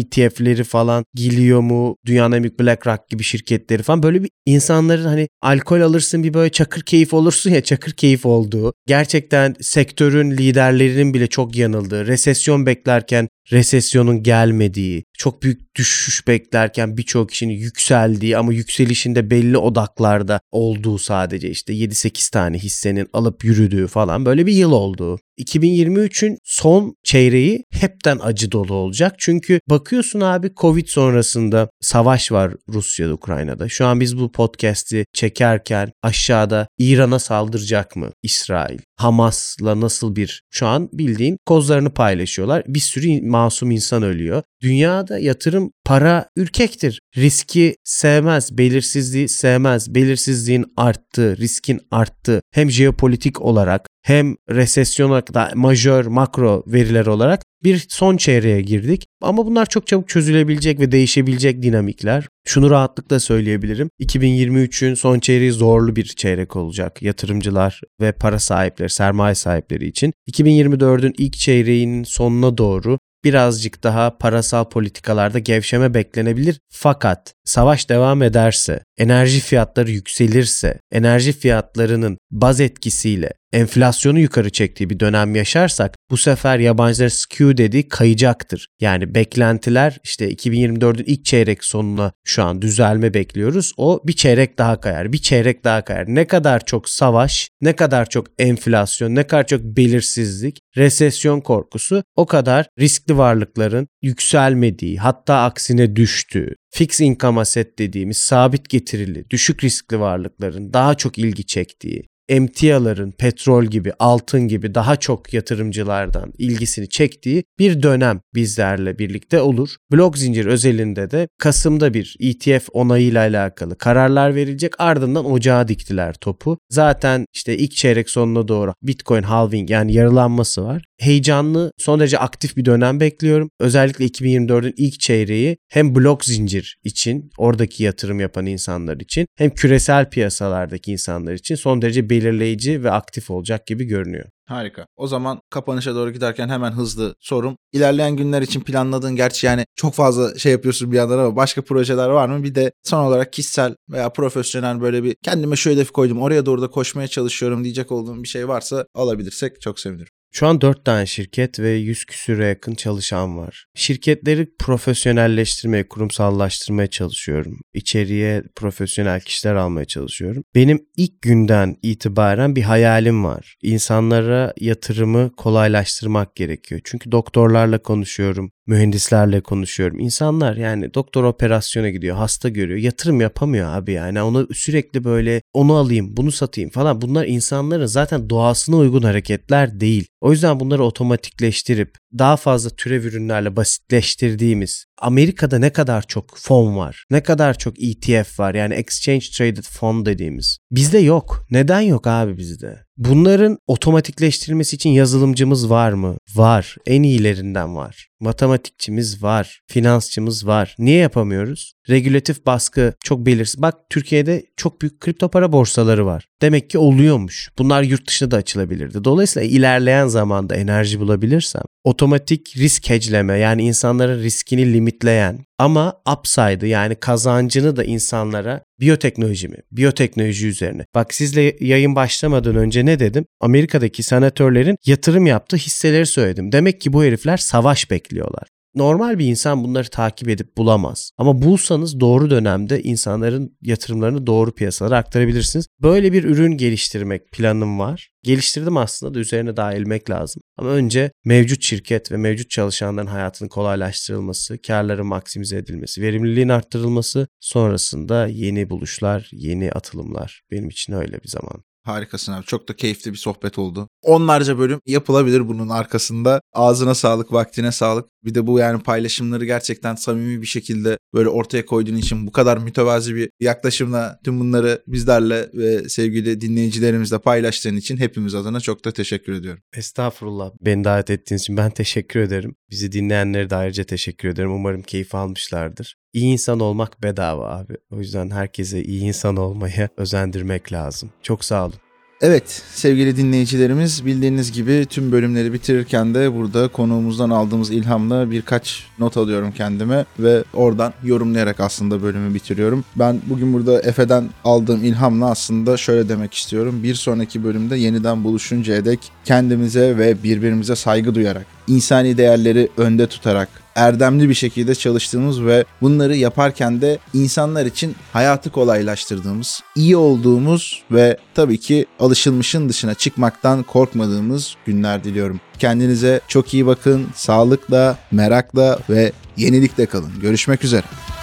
ETF'leri 0.48 0.64
falan 0.64 1.06
geliyor 1.16 1.62
mu? 1.62 1.96
Büyük 2.06 2.60
BlackRock 2.60 3.10
gibi 3.10 3.24
şirketleri 3.24 3.84
falan 3.84 4.04
böyle 4.04 4.24
bir 4.24 4.30
insanların 4.46 5.06
hani 5.06 5.28
alkol 5.42 5.82
alırsın 5.82 6.24
bir 6.24 6.34
böyle 6.34 6.52
çakır 6.52 6.82
keyif 6.82 7.14
olursun 7.14 7.50
ya 7.52 7.62
çakır 7.62 7.92
keyif 7.92 8.26
olduğu. 8.26 8.74
Gerçekten 8.88 9.56
sektörün 9.62 10.32
liderlerinin 10.32 11.14
bile 11.14 11.28
çok 11.28 11.56
yanıldığı, 11.56 12.08
resesyon 12.08 12.66
beklerken 12.66 13.28
resesyonun 13.52 14.24
gelmediği, 14.24 15.04
çok 15.18 15.44
büyük 15.44 15.76
düşüş 15.76 16.28
beklerken 16.28 16.98
birçok 16.98 17.30
kişinin 17.30 17.54
yükseldiği 17.54 18.38
ama 18.38 18.54
yükselişinde 18.54 19.30
belli 19.30 19.58
odaklarda 19.58 20.40
olduğu 20.52 20.98
sadece 20.98 21.50
işte 21.50 21.74
7-8 21.74 22.32
tane 22.32 22.58
hissenin 22.58 23.08
alıp 23.14 23.44
yürüdüğü 23.44 23.88
falan 23.88 24.26
böyle 24.26 24.46
bir 24.46 24.54
yıl 24.54 24.72
oldu. 24.72 25.20
2023'ün 25.40 26.38
son 26.44 26.96
çeyreği 27.04 27.64
hepten 27.72 28.20
acı 28.22 28.52
dolu 28.52 28.74
olacak. 28.74 29.16
Çünkü 29.18 29.60
bakıyorsun 29.70 30.22
abi 30.22 30.52
Covid 30.56 30.88
sonrasında 30.88 31.70
savaş 31.82 32.32
var 32.32 32.54
Rusya'da, 32.70 33.14
Ukrayna'da. 33.14 33.70
Şu 33.70 33.86
an 33.86 34.00
biz 34.00 34.20
bu 34.20 34.32
podcast'i 34.32 35.06
çekerken 35.14 35.92
aşağıda 36.04 36.68
İran'a 36.78 37.20
saldıracak 37.20 37.96
mı 37.96 38.12
İsrail? 38.24 38.80
Hamas'la 38.98 39.82
nasıl 39.82 40.16
bir 40.16 40.44
şu 40.50 40.68
an 40.68 40.90
bildiğin 40.94 41.38
kozlarını 41.46 41.94
paylaşıyorlar. 41.94 42.64
Bir 42.68 42.80
sürü 42.80 43.22
masum 43.22 43.72
insan 43.72 44.04
ölüyor. 44.04 44.44
Dünyada 44.62 45.20
yatırım 45.20 45.72
para 45.86 46.30
ürkektir. 46.36 47.02
Riski 47.18 47.76
sevmez, 47.84 48.58
belirsizliği 48.58 49.28
sevmez. 49.28 49.96
Belirsizliğin 49.96 50.66
arttığı, 50.78 51.38
riskin 51.38 51.80
arttığı 51.92 52.42
hem 52.52 52.72
jeopolitik 52.72 53.42
olarak 53.42 53.88
hem 54.04 54.36
resesyona 54.50 55.28
da 55.28 55.52
majör 55.56 56.06
makro 56.06 56.64
veriler 56.68 57.06
olarak 57.06 57.42
bir 57.64 57.86
son 57.90 58.18
çeyreğe 58.18 58.62
girdik. 58.62 59.06
Ama 59.22 59.46
bunlar 59.46 59.66
çok 59.66 59.88
çabuk 59.88 60.10
çözülebilecek 60.10 60.80
ve 60.80 60.92
değişebilecek 60.92 61.62
dinamikler. 61.64 62.28
Şunu 62.46 62.70
rahatlıkla 62.70 63.20
söyleyebilirim. 63.20 63.90
2023'ün 64.00 64.94
son 64.94 65.20
çeyreği 65.20 65.52
zorlu 65.52 65.96
bir 65.96 66.06
çeyrek 66.06 66.56
olacak 66.56 67.02
yatırımcılar 67.02 67.82
ve 68.02 68.12
para 68.12 68.40
sahipleri, 68.40 68.90
sermaye 68.90 69.36
sahipleri 69.36 69.88
için. 69.88 70.14
2024'ün 70.32 71.14
ilk 71.18 71.34
çeyreğinin 71.34 72.04
sonuna 72.04 72.58
doğru 72.58 73.00
birazcık 73.24 73.84
daha 73.84 74.18
parasal 74.18 74.64
politikalarda 74.64 75.40
gevşeme 75.40 75.94
beklenebilir. 75.94 76.60
Fakat 76.70 77.34
savaş 77.46 77.90
devam 77.90 78.24
ederse, 78.24 78.80
enerji 78.98 79.40
fiyatları 79.40 79.92
yükselirse, 79.92 80.80
enerji 80.92 81.34
fiyatlarının 81.34 82.18
baz 82.32 82.60
etkisiyle 82.60 83.32
enflasyonu 83.54 84.20
yukarı 84.20 84.50
çektiği 84.50 84.90
bir 84.90 85.00
dönem 85.00 85.36
yaşarsak 85.36 85.96
bu 86.12 86.18
sefer 86.18 86.60
yabancılar 86.60 87.10
skew 87.10 87.58
dediği 87.58 87.88
kayacaktır. 87.88 88.68
Yani 88.82 89.16
beklentiler 89.16 89.98
işte 90.04 90.32
2024'ün 90.32 91.04
ilk 91.08 91.26
çeyrek 91.26 91.64
sonuna 91.64 92.12
şu 92.26 92.44
an 92.44 92.62
düzelme 92.62 93.14
bekliyoruz. 93.14 93.74
O 93.78 94.00
bir 94.08 94.14
çeyrek 94.14 94.58
daha 94.58 94.80
kayar, 94.80 95.14
bir 95.14 95.18
çeyrek 95.18 95.64
daha 95.64 95.82
kayar. 95.82 96.06
Ne 96.08 96.28
kadar 96.28 96.66
çok 96.66 96.90
savaş, 96.90 97.50
ne 97.62 97.76
kadar 97.76 98.10
çok 98.10 98.28
enflasyon, 98.40 99.16
ne 99.16 99.28
kadar 99.28 99.48
çok 99.48 99.62
belirsizlik, 99.64 100.60
resesyon 100.78 101.42
korkusu 101.42 102.04
o 102.16 102.26
kadar 102.26 102.68
riskli 102.80 103.18
varlıkların 103.18 103.88
yükselmediği, 104.02 104.98
hatta 104.98 105.44
aksine 105.44 105.96
düştüğü, 105.96 106.56
fix 106.74 107.02
income 107.02 107.42
asset 107.42 107.80
dediğimiz 107.80 108.18
sabit 108.18 108.70
getirili, 108.70 109.30
düşük 109.30 109.64
riskli 109.64 110.00
varlıkların 110.00 110.74
daha 110.74 110.96
çok 110.96 111.18
ilgi 111.18 111.46
çektiği, 111.46 112.08
emtiaların 112.30 113.12
petrol 113.12 113.66
gibi, 113.66 113.94
altın 114.00 114.48
gibi 114.48 114.76
daha 114.76 114.96
çok 114.96 115.34
yatırımcılardan 115.34 116.34
ilgisini 116.38 116.90
çektiği 116.90 117.44
bir 117.60 117.84
dönem 117.84 118.22
bizlerle 118.36 119.00
birlikte 119.00 119.42
olur. 119.42 119.76
Blok 119.92 120.18
zincir 120.18 120.46
özelinde 120.46 121.12
de 121.12 121.28
Kasım'da 121.40 121.94
bir 121.94 122.16
ETF 122.20 122.70
onayıyla 122.74 123.22
alakalı 123.22 123.78
kararlar 123.78 124.36
verilecek. 124.36 124.74
Ardından 124.80 125.26
ocağa 125.26 125.68
diktiler 125.68 126.14
topu. 126.14 126.58
Zaten 126.70 127.26
işte 127.34 127.58
ilk 127.58 127.72
çeyrek 127.72 128.10
sonuna 128.10 128.48
doğru 128.48 128.74
Bitcoin 128.84 129.24
halving 129.24 129.70
yani 129.70 129.94
yarılanması 129.94 130.64
var. 130.64 130.84
Heyecanlı, 131.00 131.72
son 131.78 132.00
derece 132.00 132.20
aktif 132.20 132.58
bir 132.58 132.66
dönem 132.66 133.00
bekliyorum. 133.00 133.50
Özellikle 133.60 134.06
2024'ün 134.06 134.74
ilk 134.78 135.00
çeyreği 135.00 135.58
hem 135.70 135.96
blok 135.96 136.26
zincir 136.26 136.78
için, 136.84 137.32
oradaki 137.38 137.84
yatırım 137.84 138.20
yapan 138.20 138.46
insanlar 138.46 138.98
için 139.00 139.28
hem 139.38 139.50
küresel 139.50 140.10
piyasalardaki 140.10 140.92
insanlar 140.92 141.34
için 141.34 141.56
son 141.56 141.82
derece 141.82 142.10
belirleyici 142.18 142.84
ve 142.84 142.92
aktif 142.92 143.32
olacak 143.32 143.68
gibi 143.68 143.86
görünüyor. 143.86 144.26
Harika. 144.46 144.88
O 144.96 145.08
zaman 145.08 145.40
kapanışa 145.50 145.96
doğru 145.96 146.12
giderken 146.12 146.50
hemen 146.50 146.72
hızlı 146.72 147.16
sorum. 147.20 147.58
İlerleyen 147.74 148.16
günler 148.16 148.42
için 148.42 148.62
planladığın 148.62 149.16
gerçi 149.16 149.46
yani 149.46 149.66
çok 149.76 149.94
fazla 149.94 150.38
şey 150.38 150.52
yapıyorsun 150.52 150.92
bir 150.92 150.98
yandan 150.98 151.20
ama 151.20 151.36
başka 151.36 151.62
projeler 151.62 152.10
var 152.10 152.30
mı? 152.30 152.44
Bir 152.44 152.56
de 152.56 152.72
son 152.84 153.04
olarak 153.04 153.34
kişisel 153.34 153.76
veya 153.90 154.10
profesyonel 154.10 154.82
böyle 154.82 155.04
bir 155.04 155.16
kendime 155.24 155.56
şu 155.56 155.70
hedefi 155.70 155.92
koydum 155.92 156.22
oraya 156.22 156.46
doğru 156.46 156.62
da 156.62 156.70
koşmaya 156.70 157.08
çalışıyorum 157.08 157.64
diyecek 157.64 157.92
olduğum 157.92 158.24
bir 158.24 158.28
şey 158.28 158.48
varsa 158.48 158.86
alabilirsek 158.96 159.62
çok 159.62 159.80
sevinirim. 159.80 160.17
Şu 160.38 160.48
an 160.48 160.62
4 160.62 160.86
tane 160.86 161.06
şirket 161.06 161.60
ve 161.60 161.70
100 161.70 162.06
küsüre 162.06 162.48
yakın 162.48 162.76
çalışan 162.76 163.38
var. 163.38 163.66
Şirketleri 163.76 164.48
profesyonelleştirmeye, 164.60 165.88
kurumsallaştırmaya 165.88 166.88
çalışıyorum. 166.88 167.60
İçeriye 167.74 168.44
profesyonel 168.56 169.22
kişiler 169.22 169.56
almaya 169.56 169.86
çalışıyorum. 169.86 170.44
Benim 170.56 170.86
ilk 170.98 171.22
günden 171.22 171.76
itibaren 171.82 172.56
bir 172.56 172.62
hayalim 172.62 173.24
var. 173.24 173.56
İnsanlara 173.62 174.54
yatırımı 174.60 175.32
kolaylaştırmak 175.36 176.36
gerekiyor. 176.36 176.82
Çünkü 176.84 177.12
doktorlarla 177.12 177.82
konuşuyorum, 177.82 178.52
mühendislerle 178.68 179.42
konuşuyorum. 179.42 180.00
İnsanlar 180.00 180.56
yani 180.58 180.94
doktor 180.94 181.24
operasyona 181.24 181.90
gidiyor, 181.90 182.18
hasta 182.18 182.50
görüyor, 182.50 182.80
yatırım 182.80 183.22
yapamıyor 183.22 183.78
abi 183.78 183.92
yani. 183.92 184.22
Onu 184.22 184.48
sürekli 184.54 185.04
böyle 185.04 185.42
onu 185.54 185.74
alayım, 185.74 186.18
bunu 186.18 186.32
satayım 186.32 186.70
falan. 186.70 187.02
Bunlar 187.02 187.26
insanların 187.26 187.86
zaten 187.86 188.30
doğasına 188.30 188.76
uygun 188.76 189.02
hareketler 189.02 189.80
değil. 189.80 190.08
O 190.22 190.32
yüzden 190.32 190.60
bunları 190.60 190.84
otomatikleştirip 190.84 191.96
daha 192.18 192.38
fazla 192.38 192.70
türev 192.70 193.04
ürünlerle 193.04 193.56
basitleştirdiğimiz 193.56 194.87
Amerika'da 195.02 195.60
ne 195.60 195.70
kadar 195.70 196.02
çok 196.02 196.38
fon 196.38 196.78
var, 196.78 197.06
ne 197.12 197.24
kadar 197.24 197.58
çok 197.58 197.84
ETF 197.84 198.40
var 198.40 198.56
yani 198.56 198.74
Exchange 198.74 199.26
Traded 199.38 199.64
Fund 199.64 200.06
dediğimiz. 200.06 200.58
Bizde 200.72 200.98
yok. 200.98 201.46
Neden 201.52 201.82
yok 201.82 202.08
abi 202.08 202.38
bizde? 202.38 202.88
Bunların 202.98 203.58
otomatikleştirilmesi 203.68 204.76
için 204.76 204.90
yazılımcımız 204.90 205.70
var 205.70 205.92
mı? 205.92 206.18
Var. 206.36 206.76
En 206.86 207.04
iyilerinden 207.04 207.76
var. 207.76 208.08
Matematikçimiz 208.20 209.24
var. 209.24 209.60
Finansçımız 209.68 210.48
var. 210.48 210.76
Niye 210.80 210.98
yapamıyoruz? 210.98 211.74
Regülatif 211.90 212.46
baskı 212.46 212.94
çok 213.04 213.26
belirsiz. 213.26 213.62
Bak 213.62 213.76
Türkiye'de 213.90 214.46
çok 214.56 214.82
büyük 214.82 215.00
kripto 215.00 215.30
para 215.30 215.52
borsaları 215.52 216.06
var. 216.06 216.26
Demek 216.42 216.70
ki 216.70 216.78
oluyormuş. 216.78 217.50
Bunlar 217.58 217.84
yurt 217.84 218.08
dışında 218.08 218.32
da 218.32 218.38
açılabilirdi. 218.38 219.04
Dolayısıyla 219.04 219.50
ilerleyen 219.50 220.08
zamanda 220.08 220.56
enerji 220.56 221.00
bulabilirsem 221.00 221.64
otomatik 221.88 222.58
risk 222.58 222.90
hedgeleme 222.90 223.40
yani 223.40 223.64
insanların 223.64 224.24
riskini 224.24 224.74
limitleyen 224.74 225.46
ama 225.58 226.02
upside'ı 226.14 226.68
yani 226.68 226.96
kazancını 226.96 227.76
da 227.76 227.84
insanlara 227.84 228.62
biyoteknoloji 228.80 229.48
mi? 229.48 229.58
Biyoteknoloji 229.72 230.48
üzerine. 230.48 230.86
Bak 230.96 231.14
sizle 231.14 231.56
yayın 231.60 231.96
başlamadan 231.96 232.56
önce 232.56 232.86
ne 232.86 233.00
dedim? 233.00 233.26
Amerika'daki 233.42 234.04
senatörlerin 234.04 234.76
yatırım 234.86 235.26
yaptığı 235.26 235.58
hisseleri 235.58 236.06
söyledim. 236.06 236.52
Demek 236.52 236.82
ki 236.82 236.94
bu 236.94 237.04
herifler 237.04 237.38
savaş 237.38 237.92
bekliyorlar. 237.92 238.48
Normal 238.78 239.20
bir 239.20 239.26
insan 239.26 239.64
bunları 239.64 239.90
takip 239.90 240.30
edip 240.30 240.58
bulamaz. 240.58 241.12
Ama 241.18 241.42
bulsanız 241.42 242.00
doğru 242.00 242.30
dönemde 242.30 242.84
insanların 242.84 243.58
yatırımlarını 243.62 244.28
doğru 244.28 244.52
piyasalara 244.52 244.98
aktarabilirsiniz. 244.98 245.68
Böyle 245.82 246.14
bir 246.14 246.24
ürün 246.24 246.58
geliştirmek 246.58 247.32
planım 247.32 247.80
var. 247.80 248.10
Geliştirdim 248.24 248.78
aslında 248.78 249.14
da 249.14 249.20
üzerine 249.20 249.58
daha 249.58 249.74
eğilmek 249.74 250.10
lazım. 250.10 250.42
Ama 250.58 250.70
önce 250.70 251.12
mevcut 251.26 251.64
şirket 251.64 252.12
ve 252.12 252.18
mevcut 252.18 252.50
çalışanların 252.50 253.08
hayatının 253.08 253.50
kolaylaştırılması, 253.50 254.62
karların 254.62 255.08
maksimize 255.08 255.58
edilmesi, 255.58 256.02
verimliliğin 256.02 256.50
arttırılması, 256.50 257.28
sonrasında 257.40 258.28
yeni 258.28 258.70
buluşlar, 258.70 259.30
yeni 259.34 259.72
atılımlar. 259.72 260.42
Benim 260.52 260.70
için 260.70 260.94
öyle 260.94 261.24
bir 261.24 261.30
zaman. 261.30 261.64
Harikasın 261.88 262.32
abi. 262.34 262.46
Çok 262.46 262.70
da 262.70 262.76
keyifli 262.76 263.12
bir 263.12 263.18
sohbet 263.18 263.60
oldu. 263.60 263.88
Onlarca 264.02 264.60
bölüm 264.60 264.80
yapılabilir 264.86 265.48
bunun 265.48 265.70
arkasında. 265.70 266.42
Ağzına 266.54 266.96
sağlık, 266.96 267.34
vaktine 267.34 267.72
sağlık. 267.72 268.06
Bir 268.28 268.36
de 268.36 268.48
bu 268.48 268.60
yani 268.60 268.84
paylaşımları 268.84 269.46
gerçekten 269.46 269.96
samimi 269.96 270.42
bir 270.42 270.48
şekilde 270.48 270.98
böyle 271.14 271.30
ortaya 271.30 271.66
koyduğun 271.66 271.96
için 271.96 272.28
bu 272.28 272.32
kadar 272.32 272.58
mütevazi 272.58 273.16
bir 273.16 273.30
yaklaşımla 273.40 274.20
tüm 274.24 274.40
bunları 274.40 274.84
bizlerle 274.88 275.50
ve 275.54 275.90
sevgili 275.90 276.42
dinleyicilerimizle 276.42 277.20
paylaştığın 277.20 277.76
için 277.76 277.98
hepimiz 277.98 278.36
adına 278.36 278.60
çok 278.60 278.86
da 278.86 278.92
teşekkür 278.92 279.34
ediyorum. 279.34 279.62
Estağfurullah. 279.76 280.52
Beni 280.62 280.84
davet 280.84 281.10
ettiğiniz 281.10 281.42
için 281.42 281.58
ben 281.58 281.72
teşekkür 281.82 282.20
ederim. 282.20 282.56
Bizi 282.72 282.92
dinleyenlere 282.92 283.50
de 283.50 283.56
ayrıca 283.56 283.84
teşekkür 283.84 284.30
ederim. 284.30 284.52
Umarım 284.52 284.82
keyif 284.82 285.16
almışlardır. 285.16 285.96
İyi 286.14 286.32
insan 286.32 286.60
olmak 286.60 287.04
bedava 287.04 287.58
abi. 287.58 287.74
O 287.92 288.00
yüzden 288.00 288.30
herkese 288.30 288.84
iyi 288.84 289.02
insan 289.02 289.38
olmaya 289.38 289.90
özendirmek 289.98 290.74
lazım. 290.74 291.10
Çok 291.22 291.46
sağ 291.46 291.66
olun. 291.66 291.87
Evet 292.22 292.64
sevgili 292.74 293.18
dinleyicilerimiz 293.18 294.06
bildiğiniz 294.06 294.52
gibi 294.52 294.86
tüm 294.90 295.12
bölümleri 295.12 295.54
bitirirken 295.54 296.14
de 296.14 296.36
burada 296.36 296.68
konuğumuzdan 296.68 297.30
aldığımız 297.30 297.72
ilhamla 297.72 298.32
birkaç 298.32 298.86
not 299.00 299.18
alıyorum 299.18 299.52
kendime 299.52 300.06
ve 300.20 300.44
oradan 300.54 300.94
yorumlayarak 301.04 301.60
aslında 301.60 302.04
bölümü 302.04 302.34
bitiriyorum. 302.34 302.86
Ben 302.96 303.22
bugün 303.28 303.54
burada 303.54 303.82
Efe'den 303.82 304.30
aldığım 304.44 304.84
ilhamla 304.84 305.30
aslında 305.30 305.78
şöyle 305.78 306.10
demek 306.10 306.34
istiyorum. 306.34 306.84
Bir 306.84 306.96
sonraki 306.96 307.44
bölümde 307.44 307.76
yeniden 307.78 308.24
buluşuncaya 308.24 308.86
dek 308.86 309.00
kendimize 309.26 309.98
ve 309.98 310.24
birbirimize 310.24 310.76
saygı 310.76 311.16
duyarak, 311.16 311.46
insani 311.68 312.18
değerleri 312.18 312.70
önde 312.78 313.08
tutarak, 313.08 313.50
erdemli 313.76 314.30
bir 314.30 314.34
şekilde 314.34 314.76
çalıştığımız 314.76 315.46
ve 315.46 315.66
bunları 315.82 316.16
yaparken 316.16 316.82
de 316.82 316.98
insanlar 317.14 317.66
için 317.66 317.96
hayatı 318.14 318.50
kolaylaştırdığımız, 318.50 319.62
iyi 319.76 319.98
olduğumuz 319.98 320.84
ve 320.92 321.18
tabii 321.36 321.60
ki 321.60 321.86
alışılmışın 322.00 322.70
dışına 322.70 322.94
çıkmaktan 322.94 323.64
korkmadığımız 323.64 324.56
günler 324.66 325.04
diliyorum. 325.04 325.40
Kendinize 325.60 326.22
çok 326.28 326.54
iyi 326.54 326.66
bakın, 326.66 327.08
sağlıkla, 327.16 327.98
merakla 328.12 328.80
ve 328.90 329.12
yenilikle 329.38 329.86
kalın. 329.86 330.12
Görüşmek 330.22 330.64
üzere. 330.64 331.17